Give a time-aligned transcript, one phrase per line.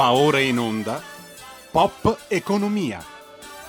[0.00, 0.98] Va ora in onda
[1.70, 3.04] Pop Economia.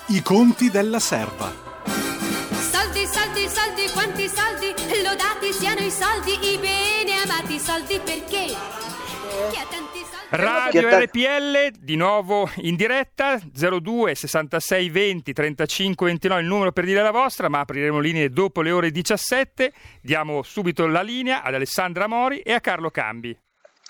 [0.06, 1.52] I conti della serva.
[1.84, 4.72] Soldi, soldi, soldi, quanti soldi,
[5.04, 8.46] lodati siano i soldi, i bene amati soldi perché?
[8.46, 10.28] Chi ha tanti soldi?
[10.30, 17.02] Radio RPL di nuovo in diretta 02 66 20 35 29 il numero per dire
[17.02, 22.06] la vostra ma apriremo linee dopo le ore 17 diamo subito la linea ad Alessandra
[22.06, 23.38] Mori e a Carlo Cambi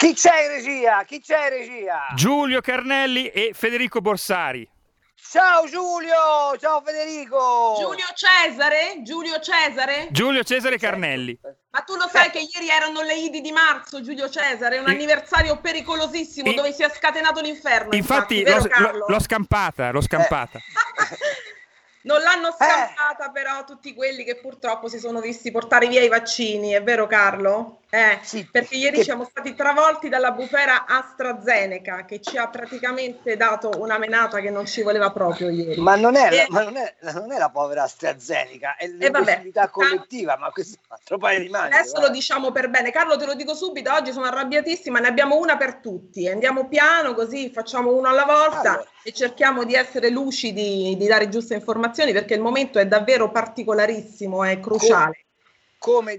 [0.03, 1.05] Chi c'è in regia?
[1.05, 2.01] Chi c'è in regia?
[2.17, 4.69] Giulio Carnelli e Federico Borsari
[5.15, 6.57] Ciao Giulio!
[6.59, 7.77] Ciao Federico!
[7.79, 8.97] Giulio Cesare?
[9.03, 10.09] Giulio Cesare?
[10.11, 11.39] Giulio Cesare Carnelli
[11.71, 14.91] Ma tu lo sai che ieri erano le Idi di marzo, Giulio Cesare, un I-
[14.91, 17.95] anniversario pericolosissimo I- dove si è scatenato l'inferno.
[17.95, 18.99] infatti vero, l'ho, Carlo?
[18.99, 20.59] l'ho- l'ho scampata l'ho scampata
[22.05, 26.73] Non l'hanno scampata però tutti quelli che purtroppo si sono visti portare via i vaccini,
[26.73, 27.82] è vero Carlo?
[27.95, 33.37] Eh, Sì, perché ieri che- siamo stati travolti dalla bufera AstraZeneca che ci ha praticamente
[33.37, 35.79] dato una menata che non ci voleva proprio ieri.
[35.79, 36.47] Ma non è, la, Eh.
[36.49, 40.81] ma non è, non è la povera AstraZeneca, è Eh, l'impossibilità collettiva, ma questo è
[40.89, 41.75] un altro paio di mani.
[41.75, 42.91] Adesso lo diciamo per bene.
[42.91, 46.27] Carlo, te lo dico subito, oggi sono arrabbiatissima, ne abbiamo una per tutti.
[46.27, 48.89] Andiamo piano così facciamo uno alla volta Allora.
[49.03, 54.45] e cerchiamo di essere lucidi, di dare giuste informazioni perché il momento è davvero particolarissimo,
[54.45, 55.05] è cruciale.
[55.05, 55.17] Come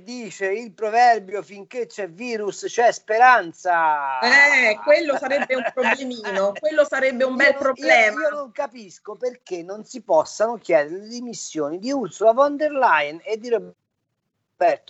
[0.04, 4.20] dice il proverbio, finché c'è virus c'è speranza.
[4.20, 8.22] Eh, quello sarebbe un problemino, quello sarebbe un bel Io problema.
[8.22, 12.72] Io, io non capisco perché non si possano chiedere le dimissioni di Ursula von der
[12.72, 13.82] Leyen e di Roberto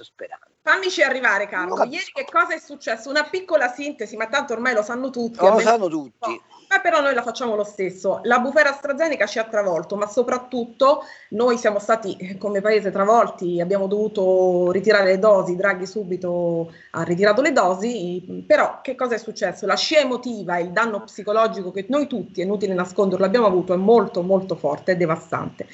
[0.03, 0.47] Speranza.
[0.65, 1.83] Fammici arrivare, Carlo.
[1.83, 3.09] Ieri che cosa è successo?
[3.09, 5.39] Una piccola sintesi, ma tanto ormai lo sanno tutti.
[5.45, 6.41] Lo sanno tutti.
[6.69, 8.21] Ma però noi la facciamo lo stesso.
[8.23, 13.87] La bufera AstraZeneca ci ha travolto, ma soprattutto noi siamo stati come paese travolti, abbiamo
[13.87, 19.65] dovuto ritirare le dosi, Draghi subito ha ritirato le dosi, però che cosa è successo?
[19.65, 23.77] La scia emotiva, il danno psicologico che noi tutti, è inutile nasconderlo, abbiamo avuto è
[23.77, 25.67] molto molto forte, è devastante.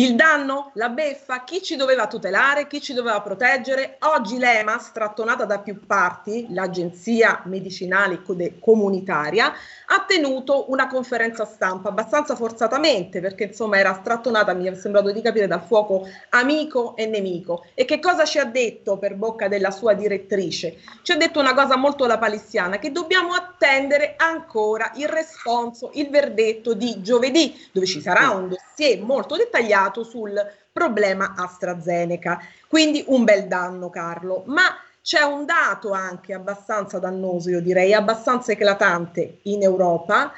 [0.00, 3.98] Il danno, la beffa, chi ci doveva tutelare, chi ci doveva proteggere?
[4.14, 8.22] Oggi l'EMA, strattonata da più parti, l'Agenzia Medicinale
[8.58, 15.12] Comunitaria, ha tenuto una conferenza stampa abbastanza forzatamente perché insomma era strattonata, mi è sembrato
[15.12, 17.66] di capire, dal fuoco amico e nemico.
[17.74, 20.78] E che cosa ci ha detto per bocca della sua direttrice?
[21.02, 26.72] Ci ha detto una cosa molto lapalissiana, che dobbiamo attendere ancora il responso, il verdetto
[26.72, 30.34] di giovedì, dove ci sarà un dossier molto dettagliato sul
[30.72, 32.40] problema AstraZeneca.
[32.66, 34.44] Quindi un bel danno, Carlo.
[34.46, 40.32] Ma c'è un dato anche abbastanza dannoso, io direi, abbastanza eclatante in Europa,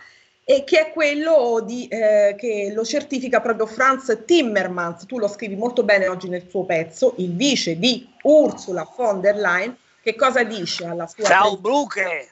[0.45, 5.57] e che è quello di, eh, che lo certifica proprio Franz Timmermans, tu lo scrivi
[5.57, 10.43] molto bene oggi nel tuo pezzo, il vice di Ursula von der Leyen, che cosa
[10.43, 12.29] dice alla sua Frau Brucke.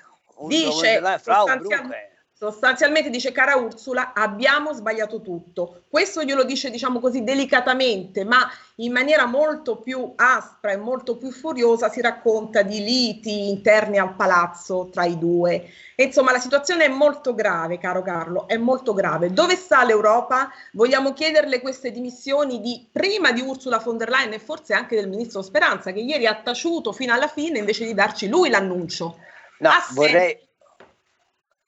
[0.47, 2.10] Dice Frau Brucke.
[2.41, 5.83] Sostanzialmente dice cara Ursula abbiamo sbagliato tutto.
[5.91, 11.33] Questo glielo dice diciamo così delicatamente ma in maniera molto più aspra e molto più
[11.33, 15.69] furiosa si racconta di liti interni al palazzo tra i due.
[15.95, 19.35] E insomma la situazione è molto grave caro Carlo è molto grave.
[19.35, 20.51] Dove sta l'Europa?
[20.73, 25.11] Vogliamo chiederle queste dimissioni di prima di Ursula von der Leyen e forse anche del
[25.11, 29.19] ministro Speranza che ieri ha taciuto fino alla fine invece di darci lui l'annuncio.
[29.59, 30.49] No, vorrei,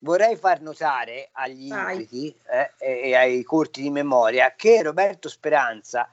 [0.03, 6.09] vorrei far notare agli impeti eh, e ai corti di memoria che Roberto Speranza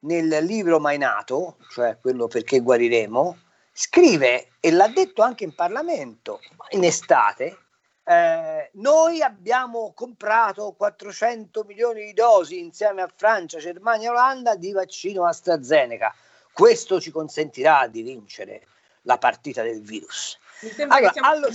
[0.00, 3.38] nel libro Mai Nato, cioè quello perché guariremo,
[3.72, 7.58] scrive e l'ha detto anche in Parlamento in estate.
[8.04, 14.72] eh, noi abbiamo comprato 400 milioni di dosi insieme a Francia, Germania e Olanda di
[14.72, 16.12] vaccino AstraZeneca.
[16.52, 18.66] Questo ci consentirà di vincere
[19.02, 20.38] la partita del virus.
[20.62, 21.48] Mi sembra Allora, che siamo allo.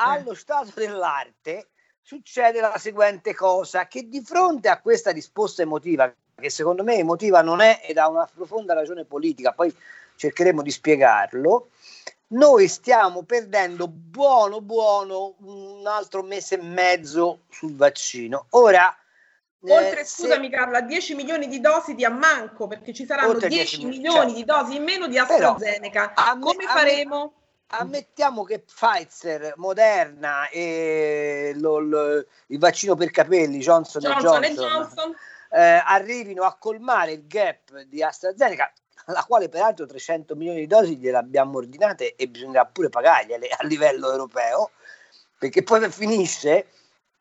[0.00, 1.68] Allo stato dell'arte
[2.02, 7.42] succede la seguente cosa, che di fronte a questa risposta emotiva, che secondo me emotiva
[7.42, 9.74] non è ed ha una profonda ragione politica, poi
[10.16, 11.68] cercheremo di spiegarlo,
[12.28, 18.46] noi stiamo perdendo buono buono un altro mese e mezzo sul vaccino.
[18.50, 18.94] Ora,
[19.62, 23.30] eh, Oltre, se- scusami Carlo, a 10 milioni di dosi di ammanco, perché ci saranno
[23.30, 24.34] Oltre 10 10 milioni certo.
[24.34, 26.12] di dosi in meno di Però, AstraZeneca.
[26.14, 27.32] a me- Come a me- faremo?
[27.72, 34.72] Ammettiamo che Pfizer, Moderna e lo- lo- il vaccino per capelli Johnson, Johnson e Johnson,
[34.72, 35.16] Johnson?
[35.52, 38.72] eh, arrivino a colmare il gap di AstraZeneca,
[39.06, 43.64] la quale peraltro 300 milioni di dosi gliele abbiamo ordinate e bisognerà pure pagargliele a
[43.64, 44.70] livello europeo,
[45.38, 46.66] perché poi finisce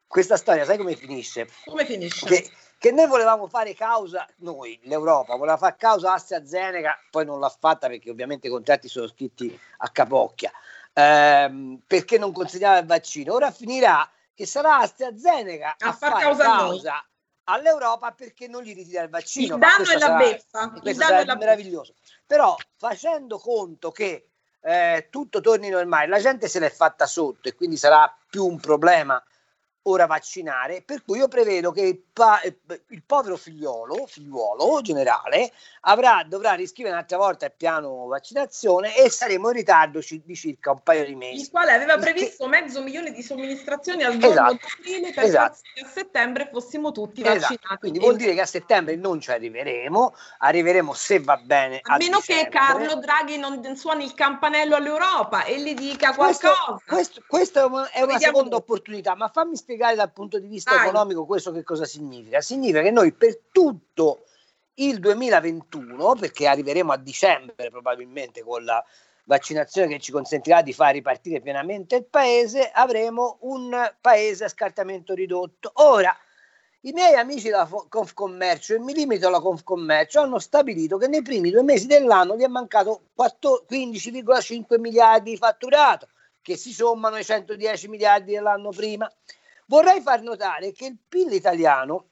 [0.08, 1.48] questa storia, sai come finisce?
[1.66, 2.26] Come finisce?
[2.26, 7.50] Che, che noi volevamo fare causa, noi, l'Europa, voleva fare causa AstraZeneca, poi non l'ha
[7.50, 10.50] fatta perché ovviamente i contratti sono scritti a capocchia,
[10.94, 13.34] ehm, perché non consegnava il vaccino.
[13.34, 17.06] Ora finirà che sarà AstraZeneca a, A far fare causa a causa
[17.44, 19.56] all'Europa perché non gli ritira il vaccino.
[19.56, 20.72] Il danno è la sarà- beffa.
[20.76, 21.36] Il questo beffa.
[21.36, 21.96] meraviglioso.
[22.26, 24.30] Però facendo conto che
[24.62, 28.58] eh, tutto torni normale, la gente se l'è fatta sotto e quindi sarà più un
[28.58, 29.22] problema
[29.90, 32.60] ora vaccinare, per cui io prevedo che il, pa- eh,
[32.90, 35.52] il povero figliolo, figliuolo generale,
[35.82, 40.72] avrà, dovrà riscrivere un'altra volta il piano vaccinazione e saremo in ritardo ci- di circa
[40.72, 41.42] un paio di mesi.
[41.42, 44.54] il quale aveva Il che- previsto mezzo milione di somministrazioni al giorno Esatto.
[44.54, 45.58] d'aprile per Esatto.
[45.74, 47.78] che a settembre fossimo tutti Esatto, vaccinati.
[47.80, 51.98] quindi E- vuol dire che a settembre non ci arriveremo, arriveremo se va bene a
[51.98, 52.50] meno che dicembre.
[52.60, 56.80] Carlo Draghi non suoni il campanello all'Europa e gli dica qualcosa.
[56.86, 60.48] questo- questa è una, è una Vediamo seconda opportunità, ma fammi spiegare dal punto di
[60.48, 60.88] vista Vai.
[60.88, 62.42] economico questo che cosa significa.
[62.42, 64.26] Significa che noi per tutto
[64.76, 68.84] il 2021, perché arriveremo a dicembre probabilmente con la
[69.26, 75.14] vaccinazione che ci consentirà di far ripartire pienamente il paese, avremo un paese a scartamento
[75.14, 75.72] ridotto.
[75.76, 76.16] Ora,
[76.82, 81.52] i miei amici della Confcommercio, e mi limito alla Confcommercio, hanno stabilito che nei primi
[81.52, 86.08] due mesi dell'anno gli è mancato 4 15,5 miliardi di fatturato,
[86.42, 89.12] che si sommano ai 110 miliardi dell'anno prima.
[89.70, 92.06] Vorrei far notare che il PIL italiano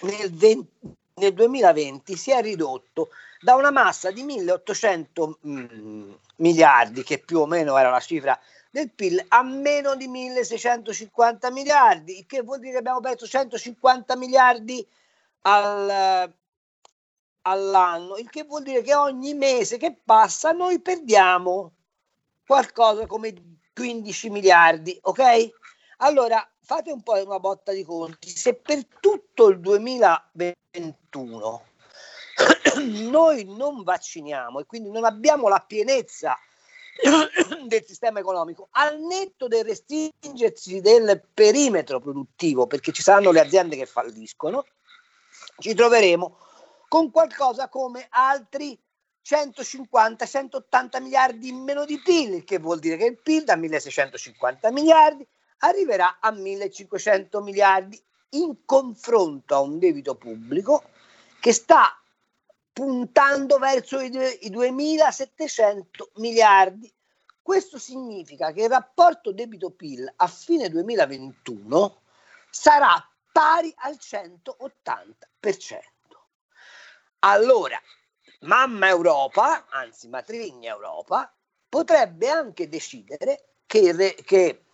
[0.00, 7.18] nel, 20 nel 2020 si è ridotto da una massa di 1800 mm, miliardi, che
[7.18, 8.38] più o meno era la cifra
[8.70, 14.16] del PIL, a meno di 1650 miliardi, il che vuol dire che abbiamo perso 150
[14.16, 14.86] miliardi
[15.42, 16.32] al,
[17.42, 21.72] all'anno, il che vuol dire che ogni mese che passa noi perdiamo
[22.46, 23.34] qualcosa come
[23.74, 25.50] 15 miliardi, ok?
[25.98, 31.62] Allora fate un po' una botta di conti, se per tutto il 2021
[33.08, 36.36] noi non vacciniamo e quindi non abbiamo la pienezza
[37.68, 43.76] del sistema economico al netto del restringersi del perimetro produttivo perché ci saranno le aziende
[43.76, 44.64] che falliscono
[45.58, 46.36] ci troveremo
[46.88, 48.76] con qualcosa come altri
[49.24, 54.72] 150-180 miliardi in meno di PIL, il che vuol dire che il PIL da 1650
[54.72, 55.24] miliardi
[55.58, 60.90] arriverà a 1500 miliardi in confronto a un debito pubblico
[61.40, 62.00] che sta
[62.72, 66.92] puntando verso i, due- i 2700 miliardi.
[67.40, 72.02] Questo significa che il rapporto debito-PIL a fine 2021
[72.50, 75.78] sarà pari al 180%.
[77.20, 77.80] Allora,
[78.40, 81.32] mamma Europa, anzi matrigna Europa,
[81.68, 84.65] potrebbe anche decidere che, che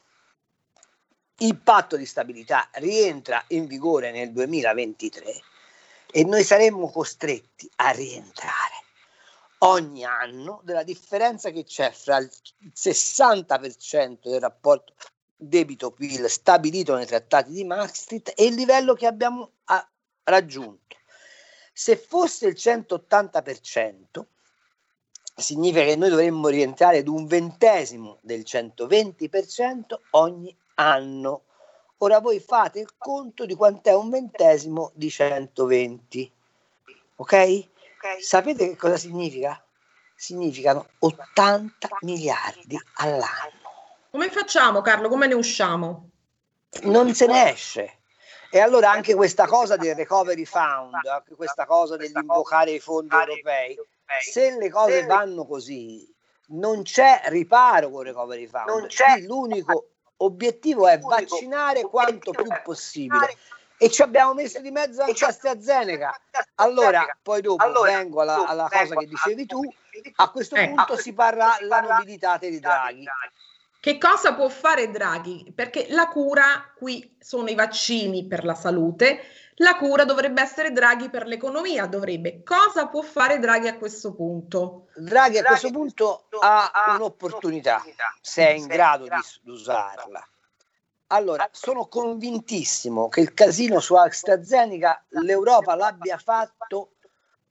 [1.38, 5.42] il patto di stabilità rientra in vigore nel 2023
[6.12, 8.82] e noi saremmo costretti a rientrare
[9.58, 12.30] ogni anno della differenza che c'è fra il
[12.74, 14.94] 60% del rapporto
[15.36, 19.88] debito-PIL stabilito nei trattati di Maastricht e il livello che abbiamo ah,
[20.24, 20.96] raggiunto.
[21.72, 24.24] Se fosse il 180%,
[25.34, 29.80] significa che noi dovremmo rientrare ad un ventesimo del 120%
[30.10, 31.42] ogni anno.
[31.98, 36.32] Ora voi fate il conto di quant'è un ventesimo di 120.
[37.16, 37.68] Ok?
[38.20, 39.62] Sapete che cosa significa?
[40.16, 43.60] Significano 80 miliardi all'anno.
[44.10, 45.08] Come facciamo, Carlo?
[45.08, 46.08] Come ne usciamo?
[46.82, 47.98] Non se ne esce.
[48.50, 53.78] E allora anche questa cosa del recovery fund, anche questa cosa dell'invocare i fondi europei,
[54.20, 56.06] se le cose vanno così,
[56.48, 58.66] non c'è riparo con il recovery fund.
[58.68, 59.86] Non c'è- L'unico
[60.24, 63.36] obiettivo è vaccinare quanto più possibile.
[63.76, 66.14] E ci abbiamo messo di mezzo anche AstraZeneca.
[66.56, 69.60] Allora, poi dopo Allora, vengo alla, alla cosa che dicevi tu,
[70.16, 73.04] a questo Eh, punto si parla la nobilitate di Draghi.
[73.80, 75.52] Che cosa può fare Draghi?
[75.52, 79.20] Perché la cura qui sono i vaccini per la salute,
[79.62, 82.42] la cura dovrebbe essere Draghi per l'economia, dovrebbe.
[82.42, 84.88] Cosa può fare Draghi a questo punto?
[84.96, 87.82] Draghi a questo punto ha un'opportunità,
[88.20, 90.26] se è in grado di usarla.
[91.08, 96.92] Allora, sono convintissimo che il casino su AstraZeneca l'Europa l'abbia fatto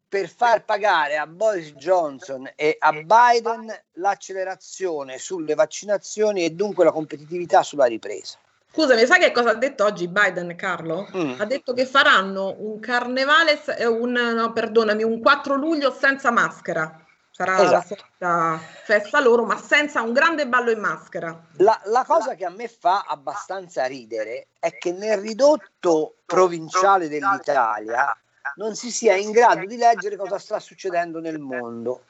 [0.10, 6.92] per far pagare a Boris Johnson e a Biden l'accelerazione sulle vaccinazioni e dunque la
[6.92, 8.38] competitività sulla ripresa.
[8.74, 11.06] Scusami, sai che cosa ha detto oggi Biden, Carlo?
[11.14, 11.42] Mm.
[11.42, 17.06] Ha detto che faranno un carnevale, eh, un, no, perdonami, un 4 luglio senza maschera.
[17.32, 17.96] Sarà la Esatto.
[17.96, 21.38] solita festa loro, ma senza un grande ballo in maschera.
[21.58, 28.16] La, la cosa che a me fa abbastanza ridere è che nel ridotto provinciale dell'Italia
[28.56, 32.04] non si sia in grado di leggere cosa sta succedendo nel mondo.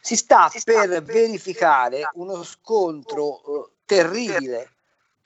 [0.00, 4.70] Si sta per verificare uno scontro eh, terribile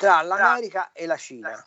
[0.02, 1.64] tra l'America e la Cina.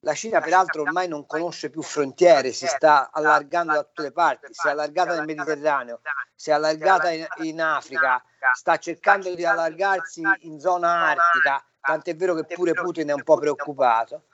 [0.00, 4.46] La Cina peraltro ormai non conosce più frontiere, si sta allargando da tutte le parti,
[4.50, 6.00] si è allargata nel Mediterraneo,
[6.34, 12.34] si è allargata in, in Africa, sta cercando di allargarsi in zona artica, tant'è vero
[12.34, 14.24] che pure Putin è un po' preoccupato.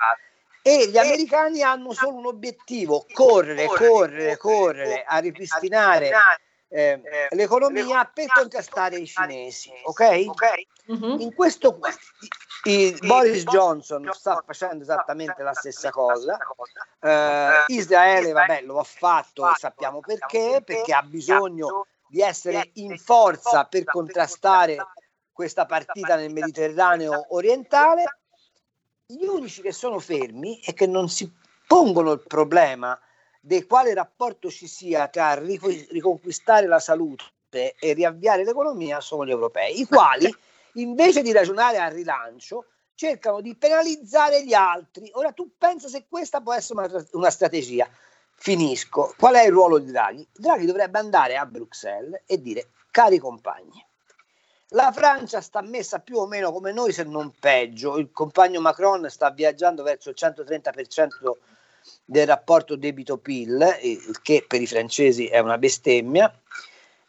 [0.63, 6.11] E gli americani hanno solo un obiettivo, correre, correre, correre a ripristinare
[6.69, 10.25] eh, l'economia per contrastare i cinesi, ok?
[10.87, 11.21] Mhm.
[11.21, 11.79] In questo
[12.65, 16.39] il Boris Johnson sta facendo esattamente la stessa cosa.
[17.01, 22.97] Eh, Israele, vabbè, lo ha fatto e sappiamo perché, perché ha bisogno di essere in
[22.99, 24.77] forza per contrastare
[25.33, 28.05] questa partita nel Mediterraneo orientale.
[29.07, 31.31] Gli unici che sono fermi e che non si
[31.67, 32.99] pongono il problema
[33.41, 39.31] di quale rapporto ci sia tra rico- riconquistare la salute e riavviare l'economia sono gli
[39.31, 40.33] europei, i quali
[40.75, 45.11] invece di ragionare al rilancio cercano di penalizzare gli altri.
[45.15, 47.89] Ora tu pensa se questa può essere una, una strategia.
[48.37, 49.15] Finisco.
[49.17, 50.27] Qual è il ruolo di Draghi?
[50.33, 53.85] Draghi dovrebbe andare a Bruxelles e dire, cari compagni,
[54.69, 57.97] la Francia sta messa più o meno come noi, se non peggio.
[57.97, 61.09] Il compagno Macron sta viaggiando verso il 130%
[62.05, 66.33] del rapporto debito-PIL, il che per i francesi è una bestemmia.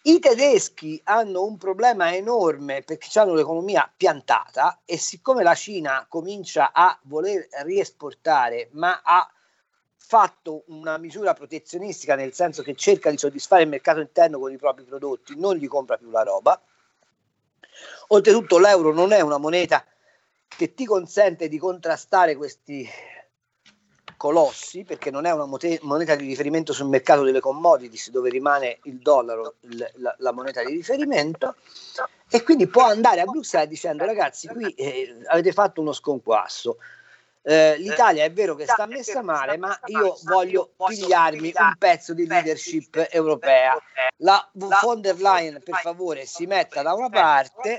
[0.08, 6.72] I tedeschi hanno un problema enorme perché hanno l'economia piantata e siccome la Cina comincia
[6.72, 9.28] a voler riesportare, ma ha
[9.98, 14.58] fatto una misura protezionistica nel senso che cerca di soddisfare il mercato interno con i
[14.58, 16.62] propri prodotti, non gli compra più la roba.
[18.10, 19.84] Oltretutto l'euro non è una moneta
[20.48, 22.88] che ti consente di contrastare questi
[24.18, 28.98] colossi perché non è una moneta di riferimento sul mercato delle commodities dove rimane il
[29.00, 29.56] dollaro
[29.96, 31.56] la, la moneta di riferimento
[32.30, 36.78] e quindi può andare a Bruxelles dicendo ragazzi qui eh, avete fatto uno sconquasso.
[37.48, 42.26] Eh, l'Italia è vero che sta messa male ma io voglio pigliarmi un pezzo di
[42.26, 43.78] leadership europea.
[44.18, 47.78] La von der Leyen per favore si metta da una parte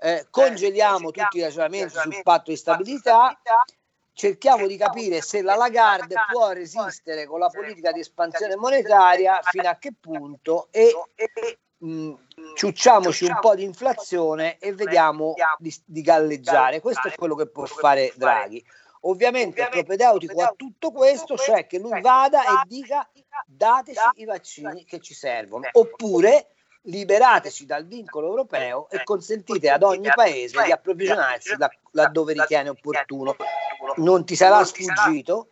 [0.00, 3.38] eh, congeliamo tutti i ragionamenti sul patto di stabilità
[4.18, 9.68] cerchiamo di capire se la Lagarde può resistere con la politica di espansione monetaria fino
[9.68, 10.92] a che punto e
[11.78, 12.12] mh,
[12.56, 16.80] ciucciamoci un po' di inflazione e vediamo di, di galleggiare.
[16.80, 18.64] Questo è quello che può fare Draghi.
[19.02, 23.08] Ovviamente è propedeutico a tutto questo, cioè che lui vada e dica
[23.46, 26.54] dateci i vaccini che ci servono, oppure
[26.88, 31.54] liberateci dal vincolo europeo e consentite ad ogni paese di approvvigionarsi
[31.92, 33.36] laddove ritiene opportuno.
[33.96, 35.48] Non ti sarà sfuggito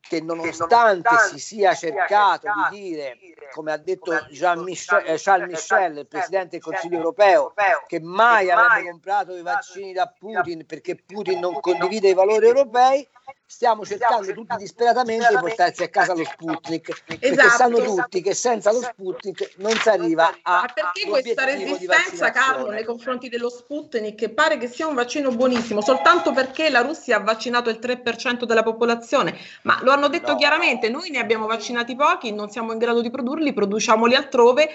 [0.00, 3.16] che nonostante si sia cercato di dire,
[3.50, 7.54] come ha detto Jean Michel, eh, Charles Michel, il Presidente del Consiglio europeo,
[7.86, 13.08] che mai avrebbe comprato i vaccini da Putin perché Putin non condivide i valori europei,
[13.52, 17.48] stiamo cercando tutti disperatamente di portarsi a casa lo Sputnik, perché Esatto.
[17.50, 22.70] sanno tutti che senza lo Sputnik non si arriva a Ma perché questa resistenza, Carlo,
[22.70, 27.16] nei confronti dello Sputnik, che pare che sia un vaccino buonissimo, soltanto perché la Russia
[27.16, 29.38] ha vaccinato il 3% della popolazione?
[29.62, 30.38] Ma lo hanno detto No.
[30.38, 34.70] chiaramente, noi ne abbiamo vaccinati pochi, non siamo in grado di produrli, produciamoli altrove.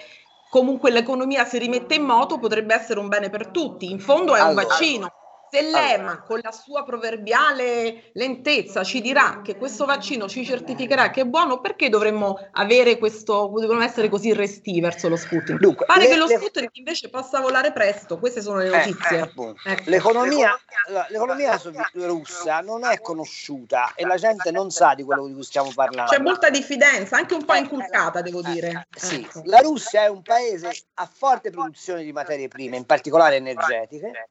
[0.50, 3.89] Comunque l'economia si rimette in moto, potrebbe essere un bene per tutti.
[3.89, 4.68] In fondo è un Allora.
[4.68, 5.12] vaccino.
[5.50, 11.22] Se l'EMA con la sua proverbiale lentezza ci dirà che questo vaccino ci certificherà che
[11.22, 15.60] è buono, perché dovremmo avere questo, dovremmo essere così resti verso lo Sputnik?
[15.60, 18.77] Dunque, Pare le- che lo le- Sputnik invece possa volare presto, queste sono le Eh,
[18.77, 19.18] notizie.
[19.18, 19.62] eh, appunto.
[19.63, 19.89] Ecco.
[19.89, 25.25] L'economia, allora, l'economia sovi- russa non è conosciuta e la gente non sa di quello
[25.27, 26.12] di cui stiamo parlando.
[26.12, 28.88] C'è molta diffidenza, anche un po' Eh, inculcata, devo dire.
[28.96, 29.42] Sì, Ecco.
[29.46, 34.30] la Russia è un paese a forte produzione di materie prime, in particolare energetiche,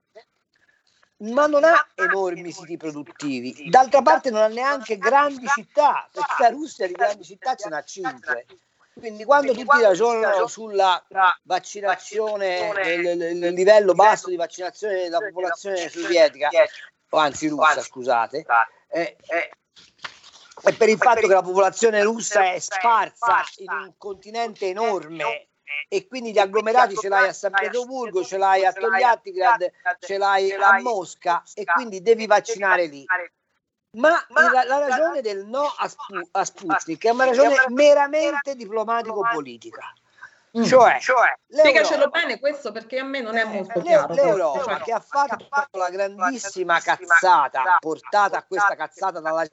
[1.18, 3.68] ma non ha enormi siti produttivi.
[3.68, 7.82] D'altra parte non ha neanche grandi città, perché la Russia di grandi città ce n'ha
[7.82, 8.46] cinque.
[8.92, 11.02] Quindi quando tutti ragionano sulla
[11.42, 16.48] vaccinazione, il, livello basso di vaccinazione della popolazione sovietica,
[17.10, 18.44] o anzi russa, scusate,
[18.88, 19.16] eh,
[20.62, 25.48] è per il fatto che la popolazione russa è sparsa in un continente enorme
[25.88, 30.52] e quindi gli agglomerati ce l'hai a San Pietroburgo, ce l'hai a Togliattigrad, ce l'hai
[30.52, 33.04] a Mosca e quindi devi vaccinare lì.
[33.96, 39.92] Ma la, la ragione del no a, Spu- a Sputnik è una ragione meramente diplomatico-politica.
[40.58, 40.62] Mm.
[40.64, 40.98] Cioè,
[41.48, 44.14] Spiegacelo l'Europa- bene questo perché a me non è molto l'E- chiaro.
[44.14, 45.46] L'Europa Cioè, che ha fatto
[45.78, 49.46] la grandissima cazzata portata a questa cazzata dalla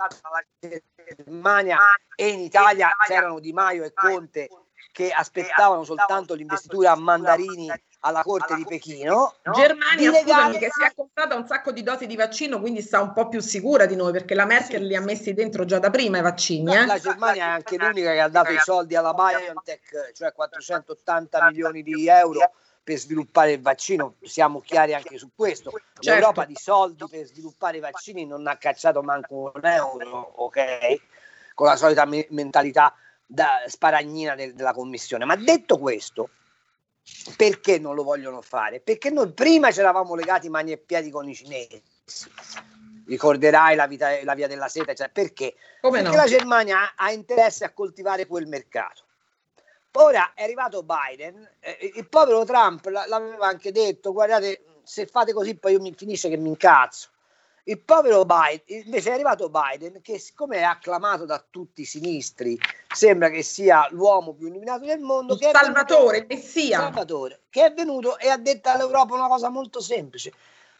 [0.59, 1.77] Germania
[2.15, 4.47] e in Italia c'erano Di Maio e Conte
[4.91, 7.71] che aspettavano soltanto l'investitura a mandarini
[8.05, 9.33] alla corte di Pechino.
[9.43, 9.53] No?
[9.53, 13.01] Germania, di legare- che si è comprata un sacco di dosi di vaccino, quindi sta
[13.01, 15.89] un po' più sicura di noi, perché la Merkel li ha messi dentro già da
[15.89, 16.75] prima i vaccini.
[16.75, 16.85] Eh?
[16.85, 21.81] La Germania è anche l'unica che ha dato i soldi alla BioNTech, cioè 480 milioni
[21.81, 22.51] di euro
[22.83, 24.15] per sviluppare il vaccino.
[24.21, 25.71] Siamo chiari anche su questo.
[26.01, 31.01] L'Europa di soldi per sviluppare i vaccini non ha cacciato manco un euro, ok?
[31.53, 32.93] Con la solita me- mentalità
[33.25, 35.25] da sparagnina del- della commissione.
[35.25, 36.29] Ma detto questo,
[37.35, 38.79] perché non lo vogliono fare?
[38.79, 41.81] Perché noi prima ci eravamo legati mani e piedi con i cinesi.
[43.05, 45.55] Ricorderai la, vita- la via della seta, cioè perché?
[45.81, 46.21] Come Perché no?
[46.23, 49.03] la Germania ha, interesse a coltivare quel mercato.
[49.95, 55.55] Ora è arrivato Biden, eh, il povero Trump l'aveva anche detto, guardate, se fate così
[55.55, 57.09] poi io mi finisce che mi incazzo.
[57.65, 62.59] Il povero Biden, invece è arrivato Biden che siccome è acclamato da tutti i sinistri,
[62.93, 66.79] sembra che sia l'uomo più illuminato del mondo, Il Salvatore, il venuto- Messia.
[66.79, 70.33] Salvatore, che è venuto e ha detto all'Europa una cosa molto semplice.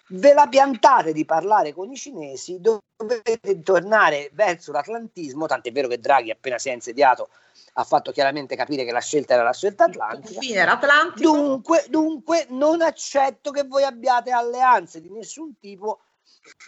[0.10, 6.00] Ve la piantate di parlare con i cinesi, dovete tornare verso l'atlantismo, tant'è vero che
[6.00, 7.30] Draghi appena si è insediato
[7.75, 10.34] ha fatto chiaramente capire che la scelta era la scelta Il atlantica.
[10.34, 11.32] confine era Atlantico.
[11.32, 16.02] Dunque, dunque non accetto che voi abbiate alleanze di nessun tipo,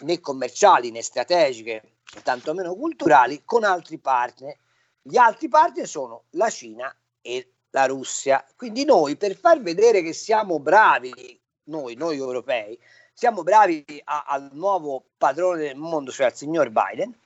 [0.00, 4.56] né commerciali né strategiche, tantomeno culturali, con altri partner.
[5.02, 8.44] Gli altri partner sono la Cina e la Russia.
[8.56, 12.78] Quindi noi, per far vedere che siamo bravi, noi, noi europei,
[13.12, 17.16] siamo bravi a- al nuovo padrone del mondo, cioè al signor Biden,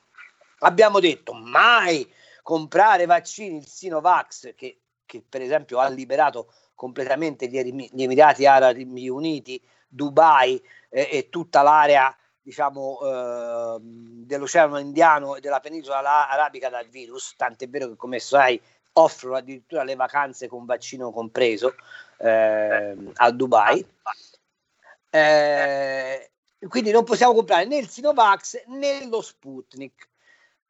[0.59, 2.09] abbiamo detto mai
[2.41, 9.09] comprare vaccini, il Sinovax, che, che per esempio ha liberato completamente gli, gli Emirati Arabi
[9.09, 16.69] Uniti, Dubai eh, e tutta l'area diciamo eh, dell'Oceano Indiano e della penisola la- arabica
[16.69, 18.61] dal virus, tant'è vero che come sai
[18.93, 21.75] offrono addirittura le vacanze con vaccino compreso
[22.17, 23.85] eh, a Dubai.
[25.09, 26.31] Eh,
[26.67, 30.09] quindi non possiamo comprare né il Sinovax né lo Sputnik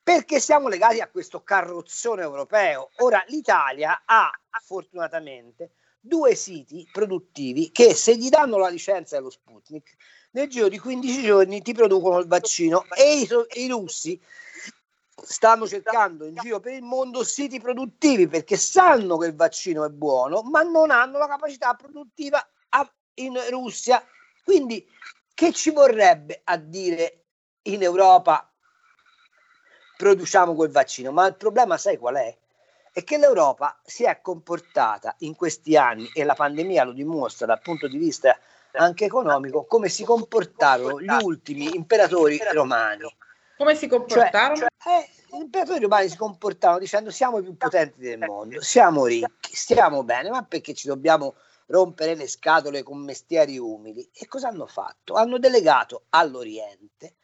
[0.03, 2.89] perché siamo legati a questo carrozzone europeo.
[2.97, 4.31] Ora l'Italia ha
[4.63, 9.95] fortunatamente due siti produttivi che se gli danno la licenza dello Sputnik
[10.31, 14.19] nel giro di 15 giorni ti producono il vaccino e i, so- i russi
[15.23, 19.89] stanno cercando in giro per il mondo siti produttivi perché sanno che il vaccino è
[19.89, 24.03] buono ma non hanno la capacità produttiva a- in Russia
[24.43, 24.87] quindi
[25.33, 27.25] che ci vorrebbe a dire
[27.63, 28.49] in Europa
[29.97, 32.37] produciamo quel vaccino ma il problema sai qual è?
[32.93, 37.61] è che l'Europa si è comportata in questi anni e la pandemia lo dimostra dal
[37.61, 38.37] punto di vista
[38.73, 43.13] anche economico come si comportarono gli ultimi imperatori romani
[43.57, 44.55] Come si comportarono?
[44.55, 49.05] cioè, eh, gli imperatori romani si comportavano dicendo siamo i più potenti del mondo, siamo
[49.05, 51.35] ricchi, stiamo bene, ma perché ci dobbiamo
[51.67, 54.09] rompere le scatole con mestieri umili?
[54.13, 55.13] E cosa hanno fatto?
[55.13, 57.15] Hanno delegato all'Oriente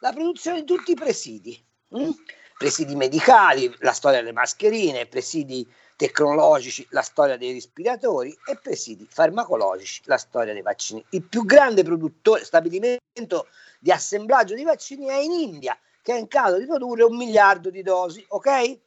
[0.00, 1.60] la produzione di tutti i presidi,
[1.96, 2.10] mm?
[2.56, 5.66] presidi medicali, la storia delle mascherine, presidi
[5.98, 11.04] tecnologici, la storia dei respiratori e presidi farmacologici, la storia dei vaccini.
[11.10, 13.48] Il più grande produttore, stabilimento
[13.80, 17.68] di assemblaggio di vaccini è in India, che è in grado di produrre un miliardo
[17.68, 18.78] di dosi, ok?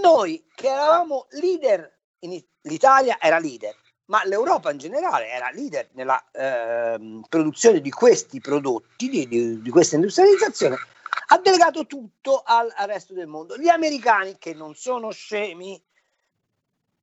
[0.00, 6.24] Noi che eravamo leader, in, l'Italia era leader, ma l'Europa in generale era leader nella
[6.30, 10.76] ehm, produzione di questi prodotti, di, di- di questa industrializzazione,
[11.26, 13.58] ha delegato tutto al, al resto del mondo.
[13.58, 15.82] Gli americani, che non sono scemi,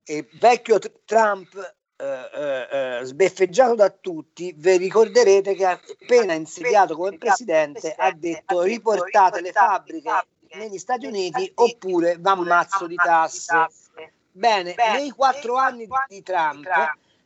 [0.10, 6.96] e vecchio Tr- Trump eh, eh, eh, sbeffeggiato da tutti, vi ricorderete che appena insediato
[6.96, 10.10] come presidente ha detto riportate le fabbriche
[10.54, 13.68] negli Stati Uniti oppure va ammazzo di tasse.
[14.32, 16.68] Bene, nei quattro anni di Trump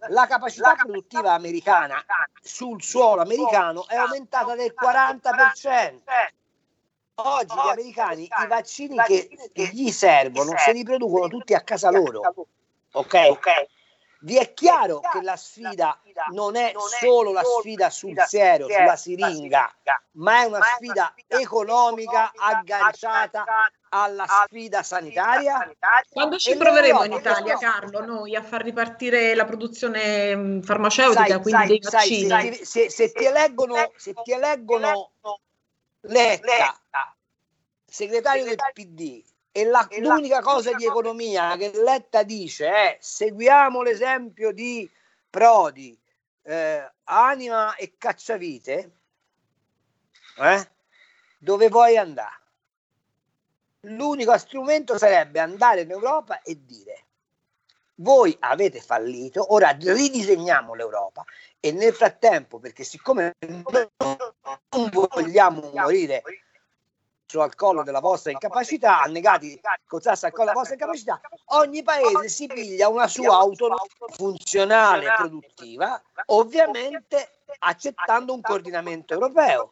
[0.10, 2.04] la capacità produttiva americana
[2.42, 6.00] sul suolo americano è aumentata del 40%.
[7.16, 11.90] Oggi gli americani i vaccini che, che gli servono se li producono tutti a casa
[11.90, 12.22] loro.
[12.94, 13.68] Ok?
[14.20, 16.00] Vi è chiaro che la sfida
[16.32, 19.76] non è solo la sfida sul siero, sulla siringa,
[20.12, 23.46] ma è una sfida economica agganciata
[23.90, 25.70] alla sfida sanitaria?
[26.10, 31.26] Quando ci E proveremo in Italia, Carlo, noi a far ripartire la produzione mh, farmaceutica,
[31.26, 32.30] Sai, quindi sai, dei sai, vaccini?
[32.30, 35.12] se, ti, se- se ti eleggono, se ti eleggono
[36.02, 36.80] Letta,
[37.86, 39.24] segretario del PD,
[39.56, 44.90] e la- l'unica cosa di economia che Letta dice è seguiamo l'esempio di
[45.30, 45.98] Prodi,
[46.42, 48.92] eh, Anima e Cacciavite,
[50.38, 50.70] eh?
[51.38, 52.42] dove vuoi andare?
[53.82, 57.06] L'unico strumento sarebbe andare in Europa e dire
[57.98, 61.24] voi avete fallito, ora ridisegniamo l'Europa
[61.60, 66.24] e nel frattempo, perché siccome non vogliamo morire
[67.42, 72.30] al collo della vostra incapacità, annegati col sasso al collo della vostra incapacità, ogni paese
[72.30, 79.70] si piglia una sua autonomia funzionale e produttiva, ovviamente accettando un coordinamento europeo.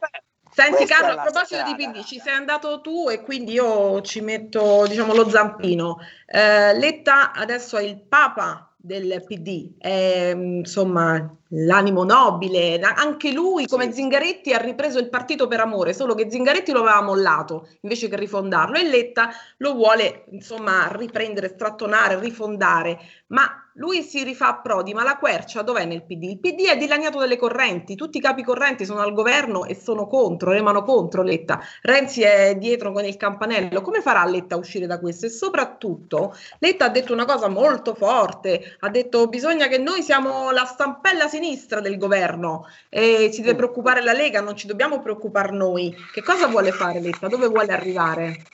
[0.54, 4.86] Senti Carlo, a proposito di PD, ci sei andato tu e quindi io ci metto
[4.86, 5.98] diciamo, lo zampino.
[6.26, 13.92] Eh, Letta adesso è il papa del PD, è insomma l'animo nobile, anche lui come
[13.92, 18.16] Zingaretti ha ripreso il partito per amore, solo che Zingaretti lo aveva mollato invece che
[18.16, 24.92] rifondarlo e Letta lo vuole insomma riprendere, strattonare, rifondare, ma lui si rifà a Prodi,
[24.92, 26.24] ma la quercia dov'è nel PD?
[26.24, 30.06] Il PD è dilaniato dalle correnti, tutti i capi correnti sono al governo e sono
[30.06, 31.58] contro, remano contro Letta.
[31.80, 33.80] Renzi è dietro con il campanello.
[33.80, 35.24] Come farà Letta a uscire da questo?
[35.24, 40.50] E soprattutto Letta ha detto una cosa molto forte, ha detto bisogna che noi siamo
[40.50, 41.41] la stampella sinistra
[41.80, 45.94] del governo e si deve preoccupare la Lega, non ci dobbiamo preoccupare noi.
[46.12, 47.28] Che cosa vuole fare Letta?
[47.28, 48.44] Dove vuole arrivare?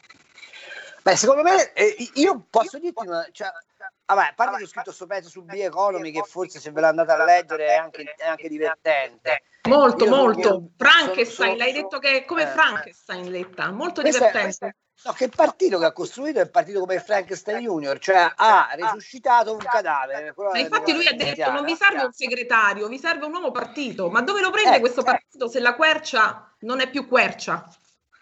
[1.03, 3.48] Beh, secondo me, eh, io posso dirti, una, cioè,
[4.07, 6.81] Vabbè, a parte che ho scritto questo pezzo su B Economy che forse se ve
[6.81, 9.42] lo andate a leggere è anche, è anche divertente.
[9.68, 10.70] Molto, Io molto.
[10.79, 12.46] Frankenstein, l'hai detto che è come eh.
[12.46, 14.66] Frankenstein letta, molto divertente.
[14.66, 18.68] È, no, che partito che ha costruito è il partito come Frankenstein Junior, cioè ha
[18.74, 20.34] risuscitato un cadavere.
[20.37, 24.11] Ma infatti lui ha detto non vi serve un segretario, vi serve un nuovo partito.
[24.11, 27.68] Ma dove lo prende eh, questo partito se la quercia non è più quercia?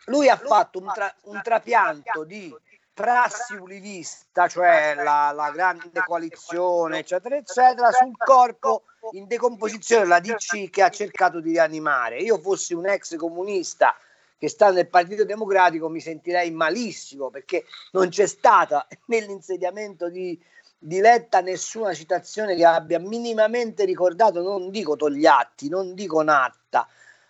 [0.06, 2.54] Lui ha fatto un, tra, un trapianto di
[2.96, 10.70] prassi ulivista, cioè la, la, grande coalizione, eccetera, eccetera, sul corpo in decomposizione, la DC
[10.70, 12.18] che ha cercato di rianimare.
[12.18, 13.94] Io fossi un ex comunista
[14.38, 20.38] che sta nel Partito Democratico mi sentirei malissimo perché non c'è stata nell'insediamento di,
[20.78, 26.86] di Letta nessuna citazione che abbia minimamente ricordato, non dico Togliatti, non dico Natta,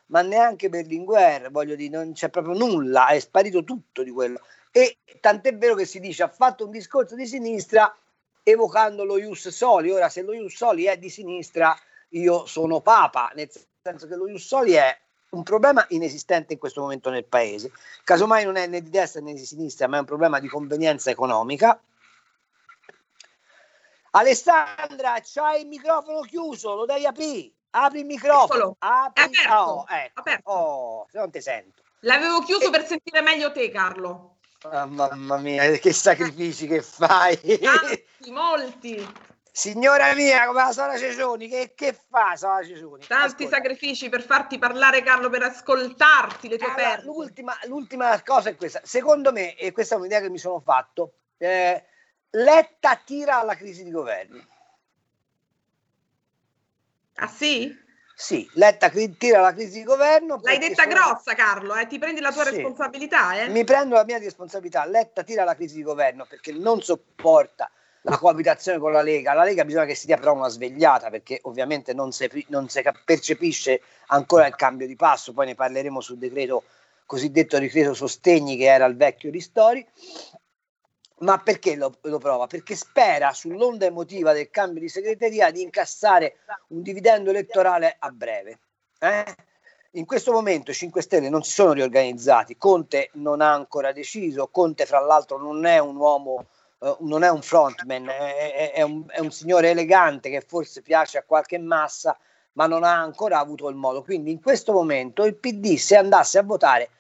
[0.07, 4.41] ma neanche Berlinguer, voglio dire, non c'è proprio nulla, è sparito tutto di quello
[4.77, 7.97] e tant'è vero che si dice ha fatto un discorso di sinistra
[8.43, 9.91] evocando lo Ius Soli.
[9.91, 11.75] Ora, se lo Ius Soli è di sinistra,
[12.11, 14.95] io sono papa, nel senso che lo Ius Soli è
[15.31, 17.73] un problema inesistente in questo momento nel paese.
[18.05, 21.11] Casomai non è né di destra né di sinistra, ma è un problema di convenienza
[21.11, 21.81] economica.
[24.11, 27.53] Alessandra, c'hai il microfono chiuso, lo devi aprire.
[27.71, 28.77] Apri il microfono.
[28.79, 29.25] Apri.
[29.25, 29.55] Aperto.
[29.55, 30.21] Oh, ecco.
[30.21, 30.51] Aperto.
[30.51, 31.83] Oh, se non ti sento.
[32.01, 32.71] L'avevo chiuso e...
[32.71, 34.37] per sentire meglio te, Carlo.
[34.63, 37.39] Oh, mamma mia, che sacrifici che fai!
[37.59, 39.15] Tanti, molti!
[39.57, 43.07] Signora mia, come la Sara Cecioni, che, che fa Sara Cecioni?
[43.07, 43.57] Tanti Ascolta.
[43.57, 47.07] sacrifici per farti parlare, Carlo, per ascoltarti le tue allora, perdite.
[47.07, 48.83] L'ultima, l'ultima, cosa è questa.
[48.85, 51.83] Secondo me, e questa è un'idea che mi sono fatto, eh,
[52.33, 54.47] Letta tira alla crisi di governo.
[57.15, 57.75] Ah sì?
[58.15, 60.39] Sì, Letta tira la crisi di governo.
[60.43, 60.95] L'hai detta sono...
[60.95, 61.87] grossa, Carlo, eh?
[61.87, 63.41] ti prendi la tua sì, responsabilità.
[63.41, 63.49] Eh?
[63.49, 64.85] Mi prendo la mia responsabilità.
[64.85, 67.71] Letta tira la crisi di governo perché non sopporta
[68.07, 69.35] la coabitazione con la Lega.
[69.35, 72.83] La Lega bisogna che si dia però una svegliata perché ovviamente non si, non si
[73.05, 75.33] percepisce ancora il cambio di passo.
[75.33, 76.65] Poi ne parleremo sul decreto
[77.05, 79.87] cosiddetto decreto sostegni che era il vecchio Ristori.
[81.19, 82.47] Ma perché lo, lo, prova?
[82.47, 86.37] Perché spera sull'onda emotiva del cambio di segreteria di incassare
[86.69, 88.59] un dividendo elettorale a breve.
[88.99, 89.25] Eh?
[89.93, 94.49] In questo momento i 5 Stelle non si sono riorganizzati, Conte non ha ancora deciso,
[94.49, 99.05] Conte fra l'altro non è un uomo, uh, non è un frontman, è, è, un,
[99.09, 102.19] è un signore elegante che forse piace a qualche massa,
[102.53, 104.03] ma non ha ancora avuto il modo.
[104.03, 106.91] Quindi in questo momento il PD se andasse a votare